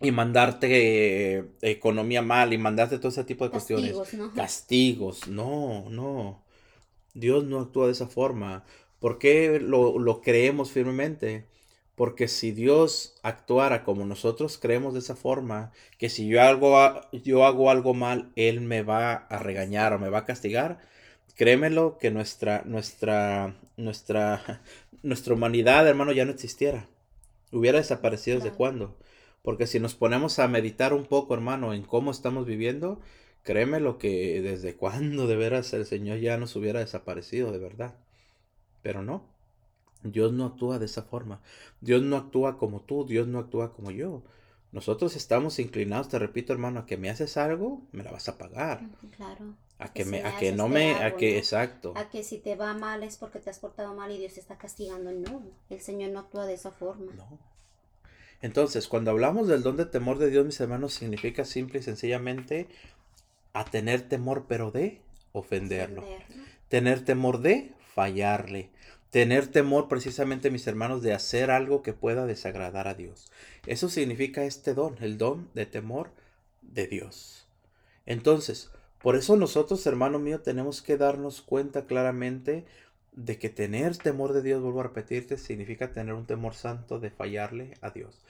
[0.00, 3.94] y mandarte eh, economía mal y mandarte todo ese tipo de cuestiones.
[4.14, 4.32] ¿no?
[4.32, 6.42] Castigos, no, no.
[7.14, 8.64] Dios no actúa de esa forma.
[9.00, 11.46] ¿Por qué lo, creemos firmemente?
[11.98, 17.44] Porque si Dios actuara como nosotros creemos de esa forma, que si yo hago, yo
[17.44, 20.78] hago algo mal, Él me va a regañar o me va a castigar,
[21.34, 24.62] créemelo que nuestra, nuestra, nuestra,
[25.02, 26.86] nuestra humanidad, hermano, ya no existiera.
[27.50, 28.96] Hubiera desaparecido desde cuándo.
[29.42, 33.00] Porque si nos ponemos a meditar un poco, hermano, en cómo estamos viviendo,
[33.42, 37.96] créemelo que desde cuándo de veras el Señor ya nos hubiera desaparecido, de verdad.
[38.82, 39.24] Pero no,
[40.02, 41.40] Dios no actúa de esa forma.
[41.80, 44.22] Dios no actúa como tú, Dios no actúa como yo.
[44.70, 48.36] Nosotros estamos inclinados, te repito, hermano, a que me haces algo, me la vas a
[48.36, 48.82] pagar.
[49.16, 49.54] Claro.
[49.78, 51.92] A que, me, a que no me, a que, exacto.
[51.96, 54.40] A que si te va mal es porque te has portado mal y Dios te
[54.40, 55.12] está castigando.
[55.12, 57.12] No, el Señor no actúa de esa forma.
[57.14, 57.38] No.
[58.42, 62.68] Entonces, cuando hablamos del don de temor de Dios, mis hermanos, significa simple y sencillamente
[63.52, 65.00] a tener temor, pero de
[65.32, 66.04] ofenderlo.
[66.68, 68.70] Tener temor de fallarle.
[69.10, 73.30] Tener temor precisamente, mis hermanos, de hacer algo que pueda desagradar a Dios.
[73.66, 76.10] Eso significa este don, el don de temor
[76.62, 77.46] de Dios.
[78.04, 82.66] Entonces, por eso nosotros, hermano mío, tenemos que darnos cuenta claramente
[83.12, 87.10] de que tener temor de Dios, vuelvo a repetirte, significa tener un temor santo de
[87.10, 88.20] fallarle a Dios.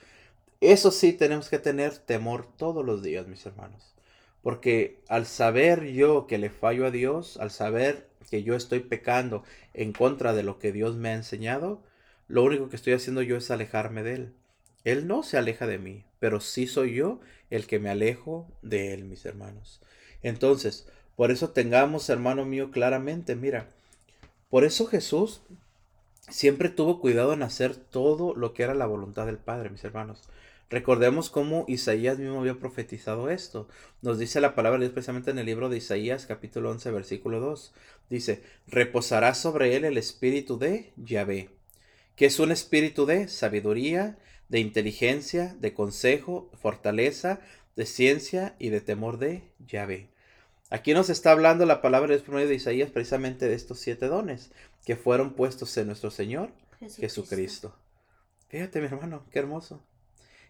[0.61, 3.93] Eso sí, tenemos que tener temor todos los días, mis hermanos.
[4.41, 9.43] Porque al saber yo que le fallo a Dios, al saber que yo estoy pecando
[9.73, 11.81] en contra de lo que Dios me ha enseñado,
[12.27, 14.33] lo único que estoy haciendo yo es alejarme de Él.
[14.83, 18.93] Él no se aleja de mí, pero sí soy yo el que me alejo de
[18.93, 19.81] Él, mis hermanos.
[20.21, 23.67] Entonces, por eso tengamos, hermano mío, claramente, mira,
[24.49, 25.41] por eso Jesús
[26.29, 30.21] siempre tuvo cuidado en hacer todo lo que era la voluntad del Padre, mis hermanos.
[30.69, 33.67] Recordemos cómo Isaías mismo había profetizado esto.
[34.03, 37.39] Nos dice la palabra de Dios precisamente en el libro de Isaías capítulo 11 versículo
[37.39, 37.73] 2.
[38.09, 41.49] Dice, reposará sobre él el espíritu de Yahvé,
[42.15, 47.39] que es un espíritu de sabiduría, de inteligencia, de consejo, fortaleza,
[47.75, 50.09] de ciencia y de temor de Yahvé.
[50.69, 54.51] Aquí nos está hablando la palabra de Dios de Isaías precisamente de estos siete dones
[54.85, 57.01] que fueron puestos en nuestro Señor Jesucristo.
[57.01, 57.75] Jesucristo.
[58.49, 59.81] Fíjate mi hermano, qué hermoso.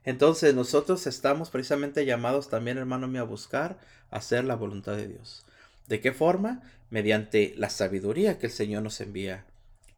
[0.06, 3.78] Entonces nosotros estamos precisamente llamados también, hermano mío, a buscar
[4.12, 5.46] hacer la voluntad de Dios.
[5.88, 6.62] ¿De qué forma?
[6.90, 9.46] Mediante la sabiduría que el Señor nos envía.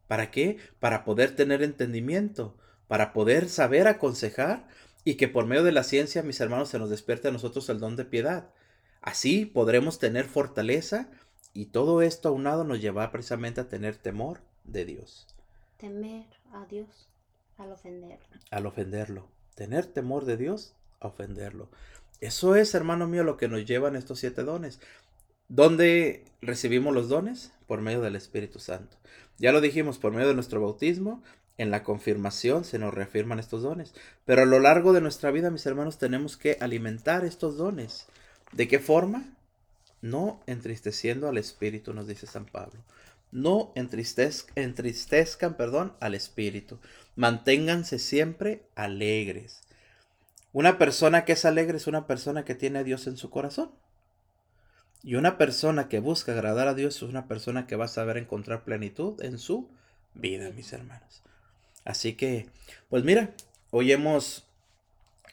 [0.08, 0.58] ¿Para qué?
[0.80, 2.56] Para poder tener entendimiento.
[2.88, 4.68] para poder saber aconsejar
[5.06, 7.80] y que por medio de la ciencia, mis hermanos, se nos despierte a nosotros el
[7.80, 8.50] don de piedad.
[9.02, 11.08] Así podremos tener fortaleza
[11.54, 15.26] y todo esto aunado nos lleva precisamente a tener temor de Dios.
[15.78, 17.08] Temer a Dios
[17.58, 18.28] al ofenderlo.
[18.50, 19.28] Al ofenderlo.
[19.56, 21.70] Tener temor de Dios a ofenderlo.
[22.20, 24.80] Eso es, hermano mío, lo que nos llevan estos siete dones.
[25.48, 27.52] ¿Dónde recibimos los dones?
[27.68, 28.98] Por medio del Espíritu Santo.
[29.38, 31.24] Ya lo dijimos, por medio de nuestro bautismo,
[31.58, 33.94] en la confirmación se nos reafirman estos dones.
[34.26, 38.08] Pero a lo largo de nuestra vida, mis hermanos, tenemos que alimentar estos dones.
[38.52, 39.36] ¿De qué forma?
[40.02, 42.80] No entristeciendo al Espíritu, nos dice San Pablo.
[43.32, 46.80] No entristezcan, perdón, al Espíritu.
[47.22, 49.62] Manténganse siempre alegres.
[50.54, 53.70] Una persona que es alegre es una persona que tiene a Dios en su corazón.
[55.04, 58.18] Y una persona que busca agradar a Dios es una persona que va a saber
[58.18, 59.70] encontrar plenitud en su
[60.16, 61.22] vida, mis hermanos.
[61.86, 62.50] Así que,
[62.90, 63.36] pues mira,
[63.70, 64.48] hoy hemos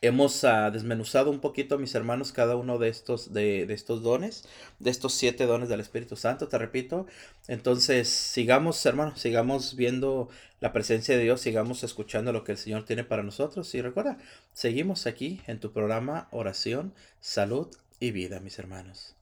[0.01, 4.49] Hemos ah, desmenuzado un poquito, mis hermanos, cada uno de estos, de, de, estos dones,
[4.79, 7.07] de estos siete dones del Espíritu Santo, te repito.
[7.49, 10.29] Entonces, sigamos, hermanos, sigamos viendo
[10.61, 13.75] la presencia de Dios, sigamos escuchando lo que el Señor tiene para nosotros.
[13.75, 14.19] Y recuerda,
[14.53, 17.69] seguimos aquí en tu programa Oración, Salud
[18.01, 19.18] y Vida, mis hermanos.